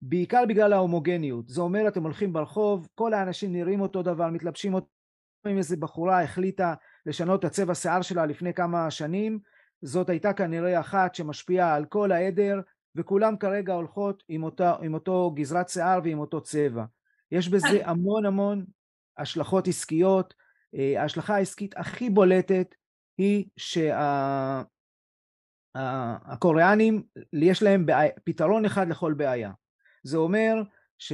בעיקר 0.01 0.43
בגלל 0.47 0.73
ההומוגניות. 0.73 1.47
זה 1.47 1.61
אומר, 1.61 1.87
אתם 1.87 2.03
הולכים 2.03 2.33
ברחוב, 2.33 2.87
כל 2.95 3.13
האנשים 3.13 3.51
נראים 3.51 3.81
אותו 3.81 4.03
דבר, 4.03 4.29
מתלבשים 4.29 4.73
אותו 4.73 4.96
אם 5.45 5.57
איזה 5.57 5.77
בחורה 5.77 6.23
החליטה 6.23 6.73
לשנות 7.05 7.39
את 7.39 7.45
הצבע 7.45 7.75
שיער 7.75 8.01
שלה 8.01 8.25
לפני 8.25 8.53
כמה 8.53 8.91
שנים, 8.91 9.39
זאת 9.81 10.09
הייתה 10.09 10.33
כנראה 10.33 10.79
אחת 10.79 11.15
שמשפיעה 11.15 11.75
על 11.75 11.85
כל 11.85 12.11
העדר, 12.11 12.61
וכולם 12.95 13.37
כרגע 13.37 13.73
הולכות 13.73 14.23
עם, 14.27 14.43
אותה, 14.43 14.75
עם 14.81 14.93
אותו 14.93 15.31
גזרת 15.35 15.69
שיער 15.69 15.99
ועם 16.03 16.19
אותו 16.19 16.41
צבע. 16.41 16.85
יש 17.31 17.49
בזה 17.49 17.79
המון 17.85 18.25
המון 18.25 18.65
השלכות 19.17 19.67
עסקיות. 19.67 20.33
אה, 20.75 21.01
ההשלכה 21.01 21.35
העסקית 21.35 21.77
הכי 21.77 22.09
בולטת 22.09 22.75
היא 23.17 23.45
שהקוריאנים, 25.75 27.03
שה, 27.17 27.21
יש 27.33 27.63
להם 27.63 27.85
בעיה, 27.85 28.11
פתרון 28.23 28.65
אחד 28.65 28.87
לכל 28.87 29.13
בעיה. 29.13 29.51
זה 30.03 30.17
אומר 30.17 30.53
ש... 30.97 31.13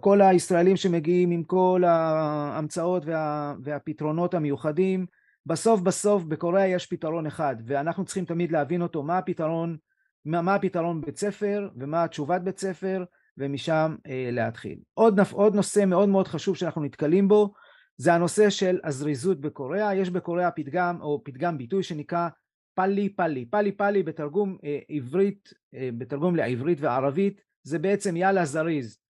כל 0.00 0.20
הישראלים 0.20 0.76
שמגיעים 0.76 1.30
עם 1.30 1.44
כל 1.44 1.82
ההמצאות 1.86 3.02
וה, 3.06 3.54
והפתרונות 3.62 4.34
המיוחדים, 4.34 5.06
בסוף 5.46 5.80
בסוף 5.80 6.24
בקוריאה 6.24 6.66
יש 6.66 6.86
פתרון 6.86 7.26
אחד, 7.26 7.56
ואנחנו 7.66 8.04
צריכים 8.04 8.24
תמיד 8.24 8.52
להבין 8.52 8.82
אותו, 8.82 9.02
מה 9.02 9.18
הפתרון, 9.18 9.76
מה, 10.24 10.42
מה 10.42 10.54
הפתרון 10.54 11.00
בבית 11.00 11.18
ספר, 11.18 11.68
ומה 11.76 12.04
התשובת 12.04 12.40
בית 12.40 12.58
ספר, 12.58 13.04
ומשם 13.38 13.96
אה, 14.06 14.28
להתחיל. 14.32 14.78
עוד, 14.94 15.20
עוד 15.32 15.54
נושא 15.54 15.84
מאוד 15.84 16.08
מאוד 16.08 16.28
חשוב 16.28 16.56
שאנחנו 16.56 16.82
נתקלים 16.82 17.28
בו, 17.28 17.52
זה 17.96 18.14
הנושא 18.14 18.50
של 18.50 18.80
הזריזות 18.84 19.40
בקוריאה. 19.40 19.94
יש 19.94 20.10
בקוריאה 20.10 20.50
פתגם, 20.50 20.98
או 21.00 21.22
פתגם 21.24 21.58
ביטוי 21.58 21.82
שנקרא 21.82 22.28
פאלי 22.74 23.08
פאלי. 23.08 23.46
פאלי 23.46 23.72
פאלי 23.72 24.02
בתרגום 24.02 24.56
אה, 24.64 24.78
עברית, 24.88 25.52
אה, 25.74 25.88
בתרגום 25.98 26.36
לעברית 26.36 26.78
וערבית, 26.80 27.40
זה 27.62 27.78
בעצם 27.78 28.16
יאללה 28.16 28.44
זריז. 28.44 29.01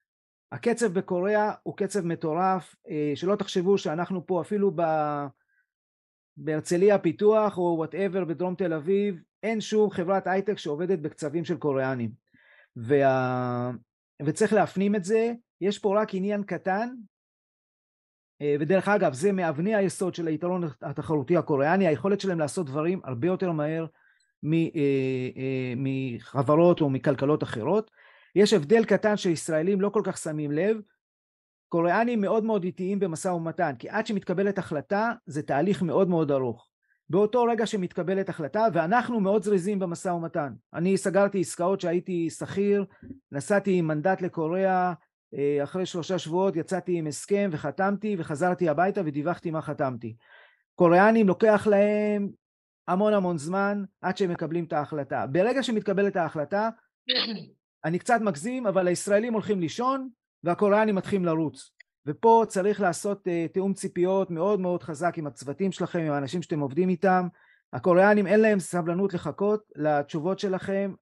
הקצב 0.52 0.86
בקוריאה 0.98 1.52
הוא 1.62 1.76
קצב 1.76 2.00
מטורף, 2.00 2.74
אה, 2.88 3.12
שלא 3.14 3.36
תחשבו 3.36 3.78
שאנחנו 3.78 4.26
פה 4.26 4.40
אפילו 4.40 4.72
ב... 4.74 4.82
בהרצליה 6.36 6.98
פיתוח 6.98 7.58
או 7.58 7.74
whatever 7.76 8.24
בדרום 8.24 8.54
תל 8.54 8.72
אביב, 8.72 9.22
אין 9.42 9.60
שום 9.60 9.90
חברת 9.90 10.26
הייטק 10.26 10.58
שעובדת 10.58 10.98
בקצבים 10.98 11.44
של 11.44 11.56
קוריאנים. 11.56 12.10
וה... 12.76 13.70
וצריך 14.26 14.52
להפנים 14.52 14.94
את 14.94 15.04
זה, 15.04 15.32
יש 15.60 15.78
פה 15.78 16.00
רק 16.00 16.14
עניין 16.14 16.42
קטן, 16.42 16.88
אה, 18.42 18.56
ודרך 18.60 18.88
אגב 18.88 19.12
זה 19.12 19.32
מאבני 19.32 19.74
היסוד 19.74 20.14
של 20.14 20.26
היתרון 20.26 20.62
התחרותי 20.82 21.36
הקוריאני, 21.36 21.86
היכולת 21.86 22.20
שלהם 22.20 22.38
לעשות 22.38 22.66
דברים 22.66 23.00
הרבה 23.04 23.26
יותר 23.26 23.52
מהר 23.52 23.86
אה, 24.44 25.72
מחברות 25.76 26.80
או 26.80 26.90
מכלכלות 26.90 27.42
אחרות. 27.42 27.90
יש 28.34 28.52
הבדל 28.52 28.84
קטן 28.84 29.16
שישראלים 29.16 29.80
לא 29.80 29.88
כל 29.88 30.02
כך 30.04 30.18
שמים 30.18 30.52
לב, 30.52 30.76
קוריאנים 31.68 32.20
מאוד 32.20 32.44
מאוד 32.44 32.64
איטיים 32.64 32.98
במשא 32.98 33.28
ומתן, 33.28 33.72
כי 33.78 33.88
עד 33.88 34.06
שמתקבלת 34.06 34.58
החלטה 34.58 35.12
זה 35.26 35.42
תהליך 35.42 35.82
מאוד 35.82 36.08
מאוד 36.08 36.30
ארוך. 36.30 36.68
באותו 37.08 37.44
רגע 37.44 37.66
שמתקבלת 37.66 38.28
החלטה, 38.28 38.66
ואנחנו 38.72 39.20
מאוד 39.20 39.42
זריזים 39.42 39.78
במשא 39.78 40.08
ומתן. 40.08 40.52
אני 40.74 40.96
סגרתי 40.96 41.40
עסקאות 41.40 41.80
שהייתי 41.80 42.30
שכיר, 42.30 42.84
נסעתי 43.32 43.72
עם 43.72 43.86
מנדט 43.86 44.22
לקוריאה, 44.22 44.92
אה, 45.34 45.62
אחרי 45.62 45.86
שלושה 45.86 46.18
שבועות 46.18 46.56
יצאתי 46.56 46.98
עם 46.98 47.06
הסכם 47.06 47.50
וחתמתי 47.52 48.16
וחזרתי 48.18 48.68
הביתה 48.68 49.00
ודיווחתי 49.04 49.50
מה 49.50 49.62
חתמתי. 49.62 50.16
קוריאנים 50.74 51.28
לוקח 51.28 51.66
להם 51.70 52.28
המון 52.88 53.14
המון 53.14 53.38
זמן 53.38 53.84
עד 54.00 54.16
שהם 54.16 54.30
מקבלים 54.30 54.64
את 54.64 54.72
ההחלטה. 54.72 55.26
ברגע 55.26 55.62
שמתקבלת 55.62 56.16
ההחלטה, 56.16 56.70
אני 57.84 57.98
קצת 57.98 58.20
מגזים, 58.20 58.66
אבל 58.66 58.88
הישראלים 58.88 59.32
הולכים 59.32 59.60
לישון 59.60 60.08
והקוריאנים 60.44 60.94
מתחילים 60.94 61.24
לרוץ. 61.24 61.70
ופה 62.06 62.44
צריך 62.48 62.80
לעשות 62.80 63.26
uh, 63.26 63.52
תיאום 63.52 63.74
ציפיות 63.74 64.30
מאוד 64.30 64.60
מאוד 64.60 64.82
חזק 64.82 65.18
עם 65.18 65.26
הצוותים 65.26 65.72
שלכם, 65.72 65.98
עם 65.98 66.12
האנשים 66.12 66.42
שאתם 66.42 66.60
עובדים 66.60 66.88
איתם. 66.88 67.28
הקוריאנים 67.72 68.26
אין 68.26 68.40
להם 68.40 68.60
סבלנות 68.60 69.14
לחכות 69.14 69.62
לתשובות 69.76 70.38
שלכם 70.38 70.94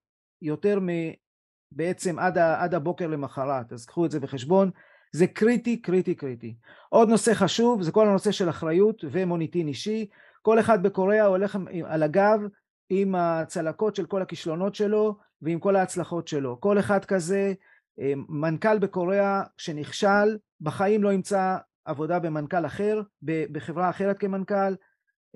יותר 0.43 0.79
מבעצם 0.81 2.19
עד, 2.19 2.39
עד 2.39 2.75
הבוקר 2.75 3.07
למחרת, 3.07 3.73
אז 3.73 3.87
קחו 3.87 4.07
את 4.07 4.11
זה 4.11 4.21
בחשבון. 4.21 4.71
זה 5.13 5.27
קריטי, 5.27 5.83
קריטי, 5.83 6.15
קריטי. 6.15 6.57
עוד 6.89 7.09
נושא 7.09 7.35
חשוב 7.35 7.83
זה 7.83 7.93
כל 7.93 8.09
הנושא 8.09 8.33
של 8.33 8.49
אחריות 8.49 9.05
ומוניטין 9.11 9.69
אישי. 9.69 10.07
כל 10.43 10.61
אחד 10.61 10.83
בקוריאה 10.83 11.27
הולך 11.27 11.59
על 11.85 12.03
הגב 12.03 12.41
עם 12.89 13.15
הצלקות 13.15 13.97
של 13.97 14.07
כל 14.07 14.23
הכישלונות 14.23 14.75
שלו 14.75 15.17
ועם 15.43 15.59
כל 15.59 15.77
ההצלחות 15.77 16.29
שלו. 16.29 16.61
כל 16.61 16.79
אחד 16.79 17.05
כזה, 17.05 17.53
אה, 18.01 18.13
מנכ"ל 18.29 18.79
בקוריאה 18.79 19.43
שנכשל, 19.57 20.39
בחיים 20.61 21.03
לא 21.03 21.13
ימצא 21.13 21.57
עבודה 21.85 22.19
במנכ"ל 22.19 22.67
אחר, 22.67 23.03
בחברה 23.23 23.91
אחרת 23.91 24.19
כמנכ"ל. 24.19 24.75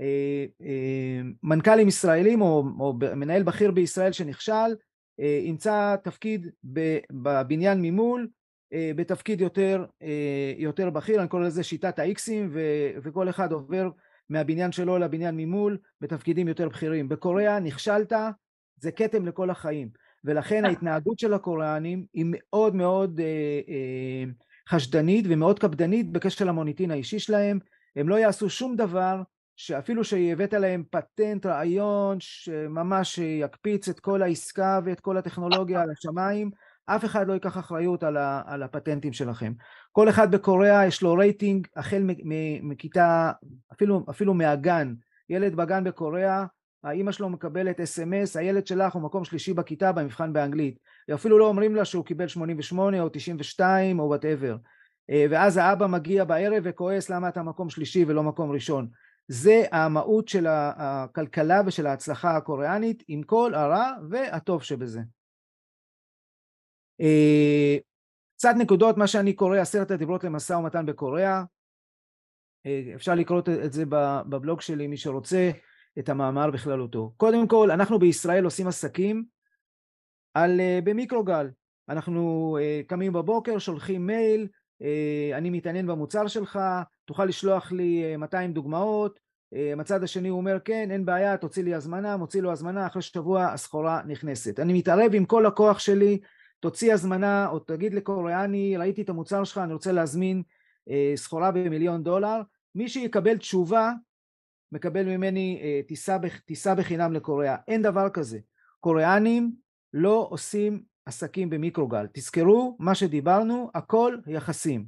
אה, 0.00 0.44
אה, 0.62 1.20
מנכ"לים 1.42 1.88
ישראלים 1.88 2.40
או, 2.42 2.64
או 2.80 2.94
מנהל 3.16 3.42
בכיר 3.42 3.70
בישראל 3.70 4.12
שנכשל, 4.12 4.76
ימצא 5.44 5.96
תפקיד 6.02 6.46
בבניין 7.10 7.82
ממול, 7.82 8.28
בתפקיד 8.96 9.40
יותר, 9.40 9.84
יותר 10.56 10.90
בכיר, 10.90 11.20
אני 11.20 11.28
קורא 11.28 11.42
לזה 11.42 11.62
שיטת 11.62 11.98
האיקסים, 11.98 12.50
וכל 13.02 13.28
אחד 13.28 13.52
עובר 13.52 13.88
מהבניין 14.30 14.72
שלו 14.72 14.98
לבניין 14.98 15.36
ממול 15.36 15.78
בתפקידים 16.00 16.48
יותר 16.48 16.68
בכירים. 16.68 17.08
בקוריאה 17.08 17.58
נכשלת, 17.58 18.12
זה 18.76 18.92
כתם 18.92 19.26
לכל 19.26 19.50
החיים, 19.50 19.88
ולכן 20.24 20.64
ההתנהגות 20.64 21.18
של 21.18 21.34
הקוריאנים 21.34 22.06
היא 22.12 22.24
מאוד 22.28 22.74
מאוד 22.74 23.20
אה, 23.20 23.60
אה, 23.68 24.24
חשדנית 24.68 25.24
ומאוד 25.28 25.58
קפדנית 25.58 26.12
בקשר 26.12 26.44
למוניטין 26.44 26.90
האישי 26.90 27.18
שלהם, 27.18 27.58
הם 27.96 28.08
לא 28.08 28.14
יעשו 28.14 28.50
שום 28.50 28.76
דבר 28.76 29.22
שאפילו 29.56 30.04
שהבאת 30.04 30.52
להם 30.52 30.84
פטנט, 30.90 31.46
רעיון 31.46 32.16
שממש 32.20 33.18
יקפיץ 33.18 33.88
את 33.88 34.00
כל 34.00 34.22
העסקה 34.22 34.80
ואת 34.84 35.00
כל 35.00 35.16
הטכנולוגיה 35.16 35.82
על 35.82 35.90
השמיים, 35.90 36.50
אף 36.86 37.04
אחד 37.04 37.28
לא 37.28 37.32
ייקח 37.32 37.58
אחריות 37.58 38.02
על, 38.02 38.16
ה, 38.16 38.42
על 38.46 38.62
הפטנטים 38.62 39.12
שלכם. 39.12 39.52
כל 39.92 40.08
אחד 40.08 40.30
בקוריאה 40.30 40.86
יש 40.86 41.02
לו 41.02 41.14
רייטינג 41.14 41.66
החל 41.76 42.02
מכיתה, 42.62 43.32
אפילו, 43.72 44.04
אפילו 44.10 44.34
מהגן. 44.34 44.94
ילד 45.28 45.54
בגן 45.54 45.84
בקוריאה, 45.84 46.44
האימא 46.84 47.12
שלו 47.12 47.28
מקבלת 47.28 47.80
אס.אם.אס, 47.80 48.36
הילד 48.36 48.66
שלך 48.66 48.94
הוא 48.94 49.02
מקום 49.02 49.24
שלישי 49.24 49.54
בכיתה 49.54 49.92
במבחן 49.92 50.32
באנגלית. 50.32 50.78
אפילו 51.14 51.38
לא 51.38 51.46
אומרים 51.46 51.74
לה 51.76 51.84
שהוא 51.84 52.04
קיבל 52.04 52.28
88 52.28 53.00
או 53.00 53.08
92 53.08 53.98
או 53.98 54.04
whatever. 54.04 54.56
אה, 55.10 55.26
ואז 55.30 55.56
האבא 55.56 55.86
מגיע 55.86 56.24
בערב 56.24 56.62
וכועס 56.64 57.10
למה 57.10 57.28
אתה 57.28 57.42
מקום 57.42 57.70
שלישי 57.70 58.04
ולא 58.04 58.22
מקום 58.22 58.50
ראשון. 58.50 58.88
זה 59.28 59.62
המהות 59.72 60.28
של 60.28 60.46
הכלכלה 60.48 61.60
ושל 61.66 61.86
ההצלחה 61.86 62.36
הקוריאנית 62.36 63.02
עם 63.08 63.22
כל 63.22 63.54
הרע 63.54 63.90
והטוב 64.10 64.62
שבזה. 64.62 65.00
אה, 67.00 67.76
קצת 68.36 68.54
נקודות, 68.58 68.96
מה 68.96 69.06
שאני 69.06 69.32
קורא 69.32 69.58
עשרת 69.58 69.90
הדיברות 69.90 70.24
למשא 70.24 70.52
ומתן 70.52 70.86
בקוריאה, 70.86 71.42
אה, 72.66 72.92
אפשר 72.94 73.14
לקרוא 73.14 73.42
את 73.64 73.72
זה 73.72 73.84
בבלוג 73.88 74.60
שלי 74.60 74.86
מי 74.86 74.96
שרוצה, 74.96 75.50
את 75.98 76.08
המאמר 76.08 76.50
בכללותו. 76.50 77.12
קודם 77.16 77.48
כל, 77.48 77.70
אנחנו 77.70 77.98
בישראל 77.98 78.44
עושים 78.44 78.66
עסקים 78.66 79.24
על, 80.34 80.60
אה, 80.60 80.78
במיקרוגל. 80.84 81.50
אנחנו 81.88 82.56
קמים 82.86 83.12
בבוקר, 83.12 83.58
שולחים 83.58 84.06
מייל, 84.06 84.48
אני 85.34 85.50
מתעניין 85.50 85.86
במוצר 85.86 86.26
שלך, 86.26 86.58
תוכל 87.04 87.24
לשלוח 87.24 87.72
לי 87.72 88.16
200 88.16 88.52
דוגמאות, 88.52 89.20
מצד 89.76 90.02
השני 90.02 90.28
הוא 90.28 90.38
אומר 90.38 90.58
כן, 90.64 90.90
אין 90.90 91.04
בעיה, 91.04 91.36
תוציא 91.36 91.62
לי 91.62 91.74
הזמנה, 91.74 92.16
מוציא 92.16 92.42
לו 92.42 92.52
הזמנה, 92.52 92.86
אחרי 92.86 93.02
שבוע 93.02 93.44
הסחורה 93.44 94.02
נכנסת. 94.06 94.60
אני 94.60 94.72
מתערב 94.72 95.10
עם 95.14 95.24
כל 95.24 95.46
הכוח 95.46 95.78
שלי 95.78 96.18
תוציא 96.64 96.92
הזמנה 96.92 97.48
או 97.48 97.58
תגיד 97.58 97.94
לקוריאני 97.94 98.76
ראיתי 98.76 99.02
את 99.02 99.08
המוצר 99.08 99.44
שלך 99.44 99.58
אני 99.58 99.72
רוצה 99.72 99.92
להזמין 99.92 100.42
אה, 100.90 101.12
סחורה 101.16 101.50
במיליון 101.50 102.02
דולר 102.02 102.40
מי 102.74 102.88
שיקבל 102.88 103.36
תשובה 103.36 103.92
מקבל 104.74 105.16
ממני 105.16 105.60
אה, 105.62 105.80
טיסה, 105.88 106.16
טיסה 106.46 106.74
בחינם 106.74 107.12
לקוריאה. 107.12 107.56
אין 107.68 107.82
דבר 107.82 108.10
כזה. 108.10 108.38
קוריאנים 108.80 109.52
לא 109.92 110.26
עושים 110.30 110.82
עסקים 111.06 111.50
במיקרוגל. 111.50 112.06
תזכרו 112.12 112.76
מה 112.80 112.94
שדיברנו 112.94 113.70
הכל 113.74 114.16
יחסים. 114.26 114.86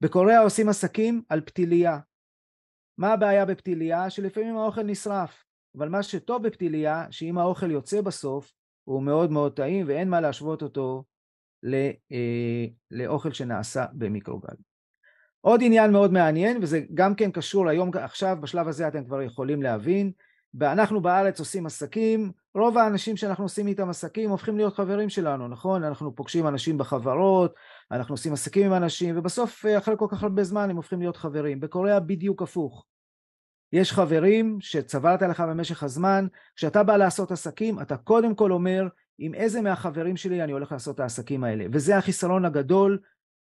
בקוריאה 0.00 0.40
עושים 0.40 0.68
עסקים 0.68 1.22
על 1.28 1.40
פתיליה. 1.40 1.98
מה 2.98 3.12
הבעיה 3.12 3.44
בפתיליה? 3.44 4.10
שלפעמים 4.10 4.56
האוכל 4.56 4.82
נשרף. 4.82 5.44
אבל 5.78 5.88
מה 5.88 6.02
שטוב 6.02 6.46
בפתיליה 6.46 7.06
שאם 7.10 7.38
האוכל 7.38 7.70
יוצא 7.70 8.00
בסוף 8.00 8.52
הוא 8.84 9.02
מאוד 9.02 9.30
מאוד 9.30 9.56
טעים 9.56 9.86
ואין 9.88 10.08
מה 10.08 10.20
להשוות 10.20 10.62
אותו 10.62 11.04
לא, 11.62 11.76
אה, 12.12 12.66
לאוכל 12.90 13.32
שנעשה 13.32 13.86
במיקרוגל. 13.92 14.54
עוד 15.46 15.60
עניין 15.64 15.92
מאוד 15.92 16.12
מעניין 16.12 16.58
וזה 16.62 16.80
גם 16.94 17.14
כן 17.14 17.30
קשור 17.30 17.68
היום 17.68 17.90
עכשיו 17.94 18.36
בשלב 18.40 18.68
הזה 18.68 18.88
אתם 18.88 19.04
כבר 19.04 19.22
יכולים 19.22 19.62
להבין 19.62 20.12
ואנחנו 20.54 21.00
בארץ 21.00 21.40
עושים 21.40 21.66
עסקים 21.66 22.32
רוב 22.54 22.78
האנשים 22.78 23.16
שאנחנו 23.16 23.44
עושים 23.44 23.66
איתם 23.66 23.88
עסקים 23.88 24.30
הופכים 24.30 24.56
להיות 24.56 24.74
חברים 24.74 25.08
שלנו 25.08 25.48
נכון 25.48 25.84
אנחנו 25.84 26.14
פוגשים 26.14 26.46
אנשים 26.46 26.78
בחברות 26.78 27.54
אנחנו 27.90 28.14
עושים 28.14 28.32
עסקים 28.32 28.66
עם 28.66 28.82
אנשים 28.82 29.18
ובסוף 29.18 29.64
אחרי 29.78 29.94
כל 29.98 30.06
כך 30.10 30.22
הרבה 30.22 30.44
זמן 30.44 30.70
הם 30.70 30.76
הופכים 30.76 31.00
להיות 31.00 31.16
חברים 31.16 31.60
בקוריאה 31.60 32.00
בדיוק 32.00 32.42
הפוך 32.42 32.86
יש 33.72 33.92
חברים 33.92 34.58
שצברת 34.60 35.22
לך 35.22 35.40
במשך 35.40 35.82
הזמן, 35.82 36.26
כשאתה 36.56 36.82
בא 36.82 36.96
לעשות 36.96 37.30
עסקים, 37.32 37.80
אתה 37.80 37.96
קודם 37.96 38.34
כל 38.34 38.52
אומר, 38.52 38.88
עם 39.18 39.34
איזה 39.34 39.60
מהחברים 39.60 40.16
שלי 40.16 40.42
אני 40.42 40.52
הולך 40.52 40.72
לעשות 40.72 40.94
את 40.94 41.00
העסקים 41.00 41.44
האלה. 41.44 41.64
וזה 41.72 41.96
החיסרון 41.96 42.44
הגדול 42.44 42.98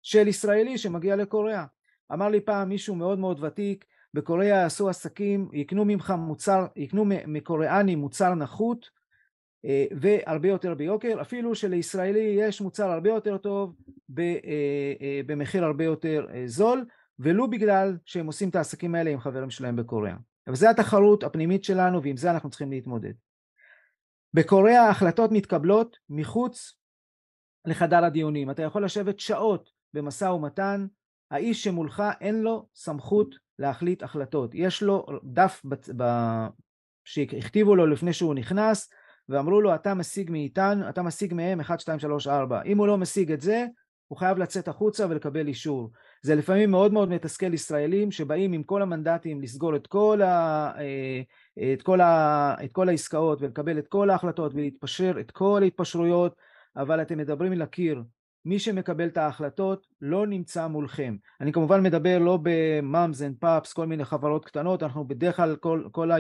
של 0.03 0.29
ישראלי 0.29 0.79
שמגיע 0.79 1.17
לקוריאה. 1.17 1.65
אמר 2.13 2.29
לי 2.29 2.41
פעם 2.41 2.69
מישהו 2.69 2.95
מאוד 2.95 3.19
מאוד 3.19 3.45
ותיק, 3.45 3.85
בקוריאה 4.15 4.57
יעשו 4.57 4.89
עסקים, 4.89 5.49
יקנו 5.53 5.85
ממך 5.85 6.15
מוצר, 6.19 6.67
יקנו 6.77 7.05
מקוריאני 7.27 7.95
מוצר 7.95 8.35
נחות 8.35 8.91
אה, 9.65 9.85
והרבה 10.01 10.49
יותר 10.49 10.75
ביוקר, 10.75 11.21
אפילו 11.21 11.55
שלישראלי 11.55 12.37
יש 12.39 12.61
מוצר 12.61 12.91
הרבה 12.91 13.11
יותר 13.11 13.37
טוב 13.37 13.77
אה, 14.19 14.35
אה, 15.01 15.21
במחיר 15.27 15.65
הרבה 15.65 15.85
יותר 15.85 16.27
זול, 16.47 16.85
ולו 17.19 17.51
בגלל 17.51 17.97
שהם 18.05 18.27
עושים 18.27 18.49
את 18.49 18.57
העסקים 18.57 18.95
האלה 18.95 19.11
עם 19.11 19.21
חברים 19.21 19.51
שלהם 19.51 19.77
בקוריאה. 19.77 20.17
אבל 20.47 20.57
זו 20.57 20.69
התחרות 20.69 21.25
הפנימית 21.25 21.65
שלנו 21.65 22.03
ועם 22.03 22.17
זה 22.17 22.31
אנחנו 22.31 22.51
צריכים 22.51 22.71
להתמודד. 22.71 23.13
בקוריאה 24.35 24.83
ההחלטות 24.83 25.33
מתקבלות 25.33 25.97
מחוץ 26.09 26.79
לחדר 27.65 28.05
הדיונים. 28.05 28.51
אתה 28.51 28.63
יכול 28.63 28.85
לשבת 28.85 29.21
שעות 29.21 29.71
במשא 29.95 30.25
ומתן, 30.25 30.87
האיש 31.31 31.65
שמולך 31.65 32.03
אין 32.21 32.43
לו 32.43 32.67
סמכות 32.75 33.35
להחליט 33.59 34.03
החלטות. 34.03 34.51
יש 34.55 34.83
לו 34.83 35.07
דף 35.25 35.63
ב... 35.97 36.05
שהכתיבו 37.05 37.77
לו 37.77 37.87
לפני 37.87 38.13
שהוא 38.13 38.35
נכנס 38.35 38.89
ואמרו 39.29 39.61
לו 39.61 39.75
אתה 39.75 39.95
משיג 39.95 40.31
מאיתנו, 40.31 40.89
אתה 40.89 41.03
משיג 41.03 41.35
מהם 41.35 41.61
1, 41.61 41.81
2, 41.81 41.99
3, 41.99 42.27
4. 42.27 42.63
אם 42.63 42.79
הוא 42.79 42.87
לא 42.87 42.99
משיג 42.99 43.33
את 43.33 43.41
זה, 43.41 43.67
הוא 44.09 44.19
חייב 44.19 44.39
לצאת 44.39 44.69
החוצה 44.69 45.07
ולקבל 45.11 45.49
אישור. 45.49 45.91
זה 46.23 46.35
לפעמים 46.35 46.71
מאוד 46.71 46.93
מאוד 46.93 47.09
מתסכל 47.09 47.55
ישראלים 47.55 48.11
שבאים 48.11 48.53
עם 48.53 48.63
כל 48.63 48.83
המנדטים 48.83 49.43
לסגור 49.43 49.77
את 49.77 49.87
כל, 49.87 50.23
ה, 50.23 50.73
אה, 50.79 51.23
את 51.73 51.83
כל, 51.83 52.01
ה, 52.01 52.55
את 52.65 52.73
כל 52.73 52.89
העסקאות 52.89 53.43
ולקבל 53.43 53.79
את 53.79 53.89
כל 53.89 54.11
ההחלטות 54.11 54.55
ולהתפשר 54.55 55.15
את 55.21 55.31
כל 55.31 55.61
ההתפשרויות, 55.63 56.37
אבל 56.77 57.03
אתם 57.03 57.19
מדברים 57.19 57.53
לקיר. 57.53 58.03
מי 58.45 58.59
שמקבל 58.59 59.07
את 59.07 59.17
ההחלטות 59.17 59.87
לא 60.01 60.27
נמצא 60.27 60.67
מולכם. 60.67 61.17
אני 61.41 61.53
כמובן 61.53 61.83
מדבר 61.83 62.19
לא 62.19 62.39
ב 62.43 62.59
moms 62.59 63.23
and 63.23 63.37
pops, 63.41 63.73
כל 63.73 63.87
מיני 63.87 64.05
חברות 64.05 64.45
קטנות, 64.45 64.83
אנחנו 64.83 65.09
בדרך 65.09 65.37
כלל 65.37 65.57
כל, 65.57 65.85
כל 65.93 66.11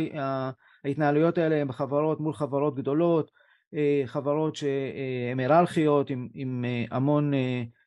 ההתנהלויות 0.84 1.38
האלה 1.38 1.56
הן 1.56 1.68
בחברות 1.68 2.20
מול 2.20 2.34
חברות 2.34 2.74
גדולות, 2.74 3.30
אה, 3.74 4.02
חברות 4.06 4.56
שהן 4.56 5.38
היררכיות 5.40 6.10
עם, 6.10 6.28
עם 6.34 6.64
אה, 6.64 6.84
המון 6.96 7.32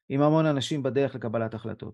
עם 0.09 0.21
המון 0.21 0.45
אנשים 0.45 0.83
בדרך 0.83 1.15
לקבלת 1.15 1.53
החלטות. 1.53 1.93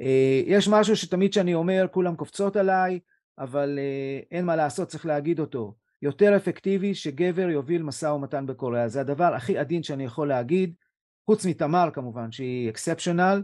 אה, 0.00 0.42
יש 0.46 0.68
משהו 0.68 0.96
שתמיד 0.96 1.32
שאני 1.32 1.54
אומר 1.54 1.86
כולם 1.90 2.16
קופצות 2.16 2.56
עליי 2.56 3.00
אבל 3.38 3.78
אה, 3.78 4.20
אין 4.30 4.44
מה 4.44 4.56
לעשות 4.56 4.88
צריך 4.88 5.06
להגיד 5.06 5.40
אותו 5.40 5.74
יותר 6.02 6.36
אפקטיבי 6.36 6.94
שגבר 6.94 7.48
יוביל 7.48 7.82
משא 7.82 8.06
ומתן 8.06 8.46
בקוריאה 8.46 8.88
זה 8.88 9.00
הדבר 9.00 9.34
הכי 9.34 9.58
עדין 9.58 9.82
שאני 9.82 10.04
יכול 10.04 10.28
להגיד 10.28 10.74
חוץ 11.26 11.46
מתמר 11.46 11.88
כמובן 11.92 12.32
שהיא 12.32 12.70
אקספשיונל 12.70 13.42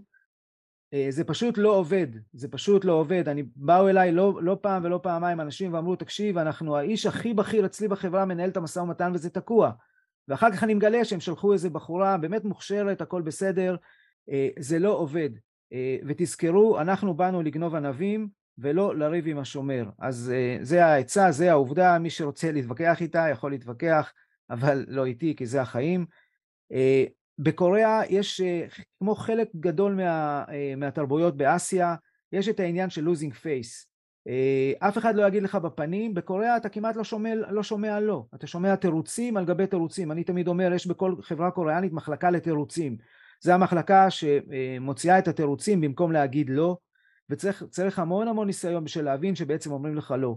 אה, 0.95 1.07
זה 1.11 1.25
פשוט 1.25 1.59
לא 1.59 1.69
עובד 1.69 2.07
זה 2.33 2.49
פשוט 2.49 2.85
לא 2.85 2.93
עובד 2.93 3.29
אני 3.29 3.43
באו 3.57 3.89
אליי 3.89 4.13
לא, 4.13 4.39
לא 4.43 4.59
פעם 4.61 4.85
ולא 4.85 5.01
פעמיים 5.03 5.41
אנשים 5.41 5.75
ואמרו 5.75 5.97
תקשיב 5.97 6.39
אנחנו 6.39 6.77
האיש 6.77 7.07
הכי 7.07 7.35
בכיר 7.35 7.67
אצלי 7.67 7.89
בחברה 7.89 8.25
מנהל 8.25 8.51
את 8.51 8.57
המשא 8.57 8.79
ומתן 8.79 9.13
וזה 9.15 9.31
תקוע 9.31 9.71
ואחר 10.29 10.53
כך 10.53 10.65
אני 10.65 10.75
מגלה 10.75 11.05
שהם 11.05 11.21
שלחו 11.21 11.53
איזה 11.53 11.71
בחורה 11.71 12.17
באמת 12.19 12.45
מוכשרת, 12.45 13.01
הכל 13.01 13.23
בסדר, 13.23 13.77
אה, 14.31 14.49
זה 14.59 14.79
לא 14.79 14.91
עובד. 14.91 15.31
אה, 15.73 15.97
ותזכרו, 16.07 16.81
אנחנו 16.81 17.15
באנו 17.15 17.43
לגנוב 17.43 17.75
ענבים 17.75 18.29
ולא 18.59 18.97
לריב 18.97 19.27
עם 19.27 19.39
השומר. 19.39 19.91
אז 19.99 20.33
זה 20.61 20.85
העצה, 20.85 21.33
זה 21.33 21.51
העובדה, 21.51 21.99
מי 21.99 22.11
שרוצה 22.11 22.53
להתווכח 22.53 23.03
איתה 23.03 23.27
יכול 23.31 23.51
להתווכח, 23.51 24.13
אבל 24.51 24.85
לא 24.89 25.05
איתי 25.05 25.37
כי 25.37 25.47
זה 25.47 25.61
החיים. 25.63 26.07
בקוריאה 27.43 28.01
יש, 28.09 28.41
כמו 28.99 29.15
חלק 29.15 29.49
גדול 29.57 29.95
מה, 29.95 30.45
מהתרבויות 30.77 31.37
באסיה, 31.37 31.95
יש 32.33 32.49
את 32.49 32.61
העניין 32.61 32.91
של 32.91 33.09
losing 33.09 33.33
face. 33.33 33.93
אה, 34.29 34.89
אף 34.89 34.99
אחד 34.99 35.15
לא 35.15 35.27
יגיד 35.27 35.43
לך 35.43 35.55
בפנים, 35.55 36.15
בקוריאה 36.15 36.57
אתה 36.57 36.69
כמעט 36.69 36.97
לא 36.97 37.05
שומע 37.05 37.35
לא, 37.35 37.63
שומע 37.63 38.01
לא, 38.01 38.25
אתה 38.35 38.47
שומע 38.47 38.77
תירוצים 38.77 39.37
על 39.37 39.45
גבי 39.45 39.67
תירוצים, 39.67 40.13
אני 40.13 40.25
תמיד 40.25 40.49
אומר 40.49 40.73
יש 40.73 40.87
בכל 40.87 41.15
חברה 41.23 41.51
קוריאנית 41.51 41.93
מחלקה 41.93 42.31
לתירוצים, 42.31 42.97
זה 43.41 43.55
המחלקה 43.55 44.11
שמוציאה 44.11 45.19
את 45.19 45.29
התירוצים 45.29 45.81
במקום 45.81 46.13
להגיד 46.13 46.51
לא, 46.51 46.77
וצריך 47.31 47.99
המון 47.99 48.29
המון 48.29 48.47
ניסיון 48.47 48.85
בשביל 48.85 49.05
להבין 49.05 49.35
שבעצם 49.35 49.73
אומרים 49.73 49.97
לך 49.97 50.15
לא. 50.19 50.37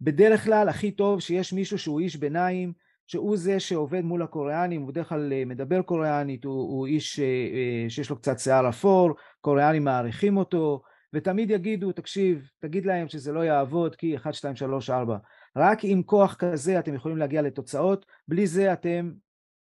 בדרך 0.00 0.44
כלל 0.44 0.68
הכי 0.68 0.90
טוב 0.90 1.20
שיש 1.20 1.52
מישהו 1.52 1.78
שהוא 1.78 2.00
איש 2.00 2.16
ביניים, 2.16 2.72
שהוא 3.06 3.36
זה 3.36 3.60
שעובד 3.60 4.04
מול 4.04 4.22
הקוריאנים, 4.22 4.80
הוא 4.80 4.88
בדרך 4.88 5.08
כלל 5.08 5.32
אה, 5.32 5.44
מדבר 5.44 5.82
קוריאנית, 5.82 6.44
הוא, 6.44 6.54
הוא 6.54 6.86
איש 6.86 7.20
אה, 7.20 7.84
שיש 7.88 8.10
לו 8.10 8.16
קצת 8.16 8.38
שיער 8.38 8.68
אפור, 8.68 9.14
קוריאנים 9.40 9.84
מעריכים 9.84 10.36
אותו, 10.36 10.82
ותמיד 11.14 11.50
יגידו, 11.50 11.92
תקשיב, 11.92 12.48
תגיד 12.58 12.86
להם 12.86 13.08
שזה 13.08 13.32
לא 13.32 13.44
יעבוד 13.44 13.96
כי 13.96 14.16
1, 14.16 14.34
2, 14.34 14.56
3, 14.56 14.90
4. 14.90 15.16
רק 15.56 15.78
עם 15.82 16.02
כוח 16.02 16.34
כזה 16.34 16.78
אתם 16.78 16.94
יכולים 16.94 17.18
להגיע 17.18 17.42
לתוצאות, 17.42 18.06
בלי 18.28 18.46
זה 18.46 18.72
אתם 18.72 19.12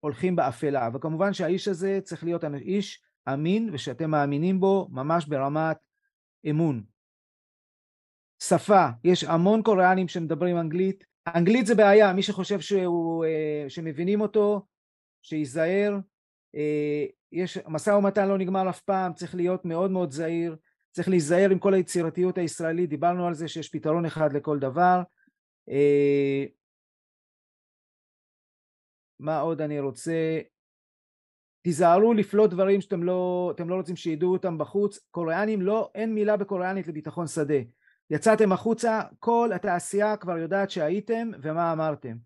הולכים 0.01 0.37
באפלה. 0.37 0.89
וכמובן 0.95 1.33
שהאיש 1.33 1.69
הזה 1.69 1.99
צריך 2.03 2.25
להיות 2.25 2.45
איש 2.55 3.03
אמין 3.33 3.71
ושאתם 3.73 4.11
מאמינים 4.11 4.61
בו 4.61 4.89
ממש 4.91 5.27
ברמת 5.27 5.77
אמון. 6.51 6.85
שפה, 8.43 8.87
יש 9.05 9.25
המון 9.25 9.63
קוריאנים 9.63 10.09
שמדברים 10.09 10.59
אנגלית. 10.59 11.05
אנגלית 11.27 11.67
זה 11.67 11.75
בעיה, 11.75 12.13
מי 12.13 12.23
שחושב 12.23 12.61
שהוא, 12.61 13.25
אה, 13.25 13.65
שמבינים 13.69 14.21
אותו, 14.21 14.67
שייזהר. 15.23 15.99
אה, 16.55 17.05
יש, 17.33 17.59
משא 17.69 17.91
ומתן 17.91 18.29
לא 18.29 18.39
נגמר 18.39 18.71
אף 18.71 18.81
פעם, 18.81 19.15
צריך 19.15 19.35
להיות 19.35 19.65
מאוד 19.65 19.91
מאוד 19.91 20.11
זהיר. 20.11 20.57
צריך 20.93 21.09
להיזהר 21.09 21.51
עם 21.51 21.59
כל 21.59 21.75
היצירתיות 21.75 22.39
הישראלית, 22.39 22.91
דיברנו 22.91 23.27
על 23.27 23.35
זה 23.35 23.49
שיש 23.49 23.69
פתרון 23.69 24.05
אחד 24.05 24.33
לכל 24.33 24.59
דבר. 24.59 25.03
אה, 25.69 26.45
מה 29.21 29.41
עוד 29.41 29.61
אני 29.61 29.81
רוצה? 29.81 30.41
תיזהרו 31.63 32.15
לפלוט 32.15 32.51
דברים 32.51 32.81
שאתם 32.81 33.03
לא, 33.03 33.53
לא 33.67 33.75
רוצים 33.75 33.97
שידעו 33.97 34.33
אותם 34.33 34.59
בחוץ. 34.59 34.99
קוריאנים 35.11 35.63
לא, 35.63 35.91
אין 35.95 36.15
מילה 36.15 36.37
בקוריאנית 36.37 36.89
לביטחון 36.89 37.27
שדה. 37.27 37.59
יצאתם 38.11 38.53
החוצה, 38.53 39.01
כל 39.19 39.51
התעשייה 39.55 40.17
כבר 40.17 40.39
יודעת 40.39 40.71
שהייתם 40.71 41.31
ומה 41.43 41.73
אמרתם. 41.73 42.17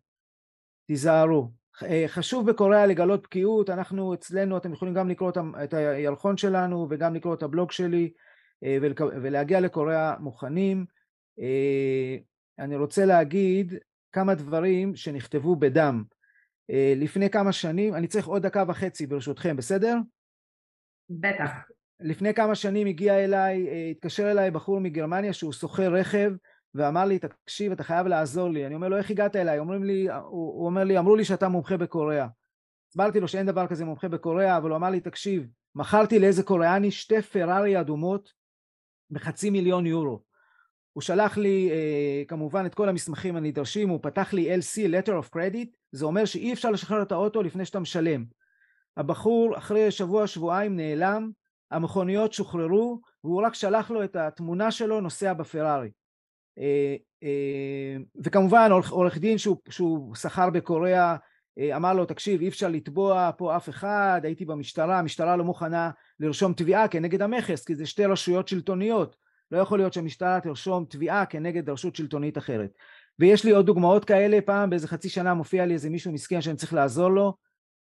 תיזהרו. 0.87 1.51
אה, 1.83 2.05
חשוב 2.07 2.51
בקוריאה 2.51 2.87
לגלות 2.87 3.23
בקיאות, 3.23 3.71
אנחנו 3.71 4.15
אצלנו, 4.15 4.57
אתם 4.57 4.73
יכולים 4.73 4.95
גם 4.95 5.09
לקרוא 5.09 5.33
את 5.65 5.75
הירחון 5.75 6.37
שלנו 6.37 6.87
וגם 6.91 7.15
לקרוא 7.15 7.35
את 7.35 7.43
הבלוג 7.43 7.73
שלי. 7.73 8.13
אה, 8.65 8.79
ולהגיע 9.23 9.61
לקוריאה 9.61 10.15
מוכנים. 10.19 10.87
אה, 11.41 12.17
אני 12.59 12.77
רוצה 12.77 13.05
להגיד 13.05 13.75
כמה 14.13 14.35
דברים 14.35 14.97
שנכתבו 14.97 15.57
בדם. 15.57 16.05
לפני 16.97 17.31
כמה 17.31 17.53
שנים, 17.53 17.95
אני 17.95 18.07
צריך 18.07 18.27
עוד 18.27 18.43
דקה 18.47 18.65
וחצי 18.69 19.07
ברשותכם, 19.07 19.57
בסדר? 19.57 19.97
בטח. 21.11 21.51
לפני 22.01 22.35
כמה 22.35 22.55
שנים 22.55 22.87
הגיע 22.87 23.25
אליי, 23.25 23.69
התקשר 23.91 24.31
אליי 24.31 24.51
בחור 24.51 24.81
מגרמניה 24.81 25.33
שהוא 25.33 25.53
שוכר 25.53 25.95
רכב 25.95 26.33
ואמר 26.75 27.05
לי, 27.05 27.19
תקשיב, 27.19 27.73
אתה 27.73 27.85
חייב 27.85 28.07
לעזור 28.07 28.51
לי. 28.51 28.67
אני 28.67 28.75
אומר 28.75 28.89
לו, 28.89 28.97
איך 28.97 29.11
הגעת 29.11 29.37
אליי? 29.37 29.59
אומרים 29.59 29.85
לי, 29.85 30.09
הוא, 30.11 30.21
הוא 30.31 30.67
אומר 30.67 30.85
לי, 30.85 30.99
אמרו 30.99 31.17
לי 31.17 31.25
שאתה 31.25 31.49
מומחה 31.49 31.77
בקוריאה. 31.77 32.27
הסברתי 32.91 33.21
לו 33.21 33.29
שאין 33.29 33.47
דבר 33.47 33.67
כזה 33.67 33.85
מומחה 33.85 34.09
בקוריאה, 34.09 34.57
אבל 34.57 34.71
הוא 34.71 34.77
אמר 34.77 34.91
לי, 34.91 35.01
תקשיב, 35.01 35.47
מכרתי 35.75 36.19
לאיזה 36.19 36.43
קוריאני 36.43 36.91
שתי 36.91 37.23
פרארי 37.23 37.81
אדומות 37.81 38.33
בחצי 39.11 39.51
מיליון 39.51 39.87
יורו. 39.87 40.23
הוא 40.93 41.03
שלח 41.03 41.37
לי 41.39 41.71
אה, 41.71 42.23
כמובן 42.29 42.67
את 42.67 42.75
כל 42.75 42.89
המסמכים 42.89 43.37
הנדרשים, 43.37 43.89
הוא 43.89 44.01
פתח 44.03 44.33
לי 44.33 44.57
LC, 44.57 44.79
letter 44.79 45.11
of 45.11 45.37
credit, 45.37 45.69
זה 45.93 46.05
אומר 46.05 46.25
שאי 46.25 46.53
אפשר 46.53 46.71
לשחרר 46.71 47.03
את 47.03 47.13
האוטו 47.13 47.43
לפני 47.43 47.65
שאתה 47.65 47.81
משלם. 47.81 48.25
הבחור 48.97 49.59
אחרי 49.59 49.91
שבוע 49.91 50.27
שבועיים 50.27 50.77
נעלם, 50.77 51.31
המכוניות 51.71 52.33
שוחררו, 52.33 53.01
והוא 53.25 53.43
רק 53.43 53.55
שלח 53.55 53.91
לו 53.91 54.05
את 54.05 54.17
התמונה 54.17 54.71
שלו 54.71 55.01
נוסע 55.01 55.33
בפרארי. 55.33 55.91
אה, 56.59 56.97
אה, 57.23 57.97
וכמובן 58.25 58.71
עורך 58.91 59.19
דין 59.19 59.39
שהוא, 59.39 59.57
שהוא 59.69 60.15
שכר 60.15 60.51
בקוריאה 60.51 61.17
אה, 61.59 61.77
אמר 61.77 61.93
לו 61.93 62.05
תקשיב 62.05 62.41
אי 62.41 62.49
אפשר 62.49 62.69
לתבוע 62.69 63.31
פה 63.37 63.57
אף 63.57 63.69
אחד 63.69 64.21
הייתי 64.25 64.45
במשטרה 64.45 64.99
המשטרה 64.99 65.37
לא 65.37 65.45
מוכנה 65.45 65.91
לרשום 66.21 66.53
תביעה 66.53 66.89
כנגד 66.89 67.23
המכס 67.23 67.65
כי 67.65 67.75
זה 67.75 67.87
שתי 67.87 68.05
רשויות 68.05 68.49
שלטוניות. 68.49 69.17
לא 69.51 69.59
יכול 69.59 69.79
להיות 69.79 69.93
שהמשטרה 69.93 70.41
תרשום 70.41 70.85
תביעה 70.89 71.27
כנגד 71.27 71.71
רשות 71.71 71.97
שלטונית 71.97 72.39
אחרת. 72.39 72.71
ויש 73.19 73.45
לי 73.45 73.51
עוד 73.51 73.67
דוגמאות 73.67 74.05
כאלה 74.05 74.41
פעם 74.41 74.71
באיזה 74.71 74.89
חצי 74.89 75.09
שנה 75.09 75.35
מופיע 75.35 75.67
לי 75.67 75.75
איזה 75.75 75.91
מישהו 75.91 76.13
מסכן 76.13 76.41
שאני 76.41 76.57
צריך 76.57 76.75
לעזור 76.75 77.11
לו. 77.11 77.35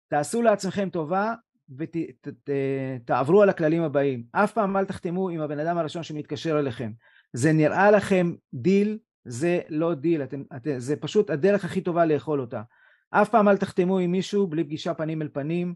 תעשו 0.10 0.41
לעצמכם 0.41 0.89
טובה 0.89 1.34
ותעברו 1.77 3.41
על 3.41 3.49
הכללים 3.49 3.84
הבאים. 3.84 4.23
אף 4.31 4.53
פעם 4.53 4.77
אל 4.77 4.86
תחתמו 4.86 5.29
עם 5.29 5.41
הבן 5.41 5.60
אדם 5.60 5.77
הראשון 5.77 6.03
שמתקשר 6.03 6.60
אליכם. 6.60 6.91
זה 7.34 7.53
נראה 7.53 7.91
לכם 7.91 8.34
דיל 8.53 8.97
זה 9.25 9.60
לא 9.69 9.93
דיל. 9.93 10.23
אתם, 10.23 10.43
אתם, 10.55 10.79
זה 10.79 10.95
פשוט 10.95 11.29
הדרך 11.29 11.65
הכי 11.65 11.81
טובה 11.81 12.05
לאכול 12.05 12.41
אותה. 12.41 12.62
אף 13.10 13.29
פעם 13.29 13.47
אל 13.47 13.57
תחתמו 13.57 13.99
עם 13.99 14.12
מישהו 14.12 14.47
בלי 14.47 14.63
פגישה 14.63 14.93
פנים 14.93 15.21
אל 15.21 15.27
פנים. 15.34 15.73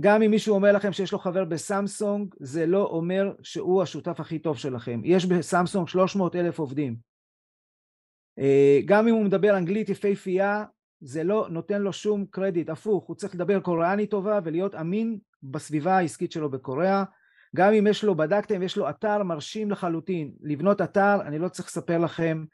גם 0.00 0.22
אם 0.22 0.30
מישהו 0.30 0.54
אומר 0.54 0.72
לכם 0.72 0.92
שיש 0.92 1.12
לו 1.12 1.18
חבר 1.18 1.44
בסמסונג 1.44 2.34
זה 2.40 2.66
לא 2.66 2.84
אומר 2.84 3.32
שהוא 3.42 3.82
השותף 3.82 4.20
הכי 4.20 4.38
טוב 4.38 4.58
שלכם. 4.58 5.00
יש 5.04 5.26
בסמסונג 5.26 5.88
300 5.88 6.36
אלף 6.36 6.58
עובדים. 6.58 6.96
אה, 8.38 8.80
גם 8.84 9.08
אם 9.08 9.14
הוא 9.14 9.24
מדבר 9.24 9.56
אנגלית 9.56 9.88
יפהפייה 9.88 10.64
זה 11.04 11.24
לא 11.24 11.46
נותן 11.50 11.82
לו 11.82 11.92
שום 11.92 12.26
קרדיט. 12.30 12.70
הפוך 12.70 13.04
הוא 13.04 13.16
צריך 13.16 13.34
לדבר 13.34 13.60
קוריאני 13.60 14.06
טובה 14.06 14.38
ולהיות 14.44 14.74
אמין 14.74 15.18
בסביבה 15.42 15.96
העסקית 15.96 16.32
שלו 16.32 16.50
בקוריאה. 16.50 17.04
גם 17.56 17.72
אם 17.72 17.86
יש 17.86 18.04
לו 18.04 18.14
בדקתם 18.14 18.62
יש 18.62 18.76
לו 18.76 18.90
אתר 18.90 19.22
מרשים 19.22 19.70
לחלוטין. 19.70 20.32
לבנות 20.40 20.80
אתר 20.80 21.20
אני 21.20 21.38
לא 21.38 21.48
צריך 21.48 21.68
לספר 21.68 21.98
לכם 21.98 22.44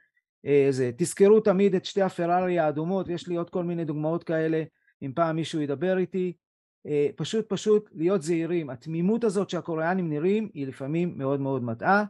אה, 0.46 0.66
זה. 0.70 0.90
תזכרו 0.96 1.40
תמיד 1.40 1.74
את 1.74 1.84
שתי 1.84 2.02
הפרארי 2.02 2.58
האדומות 2.58 3.08
יש 3.08 3.28
לי 3.28 3.36
עוד 3.36 3.50
כל 3.50 3.64
מיני 3.64 3.84
דוגמאות 3.84 4.24
כאלה 4.24 4.62
אם 5.02 5.12
פעם 5.14 5.36
מישהו 5.36 5.60
ידבר 5.60 5.98
איתי. 5.98 6.32
אה, 6.86 7.08
פשוט 7.16 7.48
פשוט 7.48 7.90
להיות 7.94 8.22
זהירים. 8.22 8.70
התמימות 8.70 9.24
הזאת 9.24 9.50
שהקוריאנים 9.50 10.08
נראים 10.08 10.48
היא 10.54 10.66
לפעמים 10.66 11.18
מאוד 11.18 11.40
מאוד 11.40 11.62
מטעה. 11.62 12.04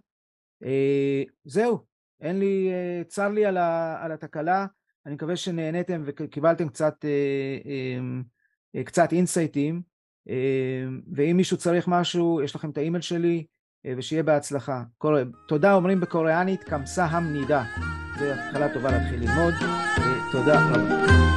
אה, 0.65 1.23
זהו. 1.45 1.89
אין 2.21 2.39
לי 2.39 2.71
צר 3.09 3.29
לי 3.29 3.47
על, 3.47 3.57
ה, 3.57 3.97
על 4.05 4.13
התקלה 4.13 4.67
אני 5.09 5.15
מקווה 5.15 5.37
שנהניתם 5.37 6.03
וקיבלתם 6.05 6.69
קצת 6.69 7.05
קצת 8.85 9.13
אינסייטים 9.13 9.83
ואם 11.13 11.37
מישהו 11.37 11.57
צריך 11.57 11.89
משהו 11.89 12.41
יש 12.45 12.55
לכם 12.55 12.71
את 12.71 12.79
האימייל 12.79 13.03
שלי 13.03 13.45
ושיהיה 13.97 14.23
בהצלחה. 14.23 14.83
תודה 15.49 15.75
אומרים 15.75 16.01
בקוריאנית 16.01 16.65
קמסה 16.65 17.05
המנידה. 17.05 17.65
זו 18.19 18.25
התחלה 18.25 18.75
טובה 18.75 18.91
להתחיל 18.91 19.21
ללמוד. 19.21 19.55
תודה 20.33 20.71
רבה. 20.71 21.28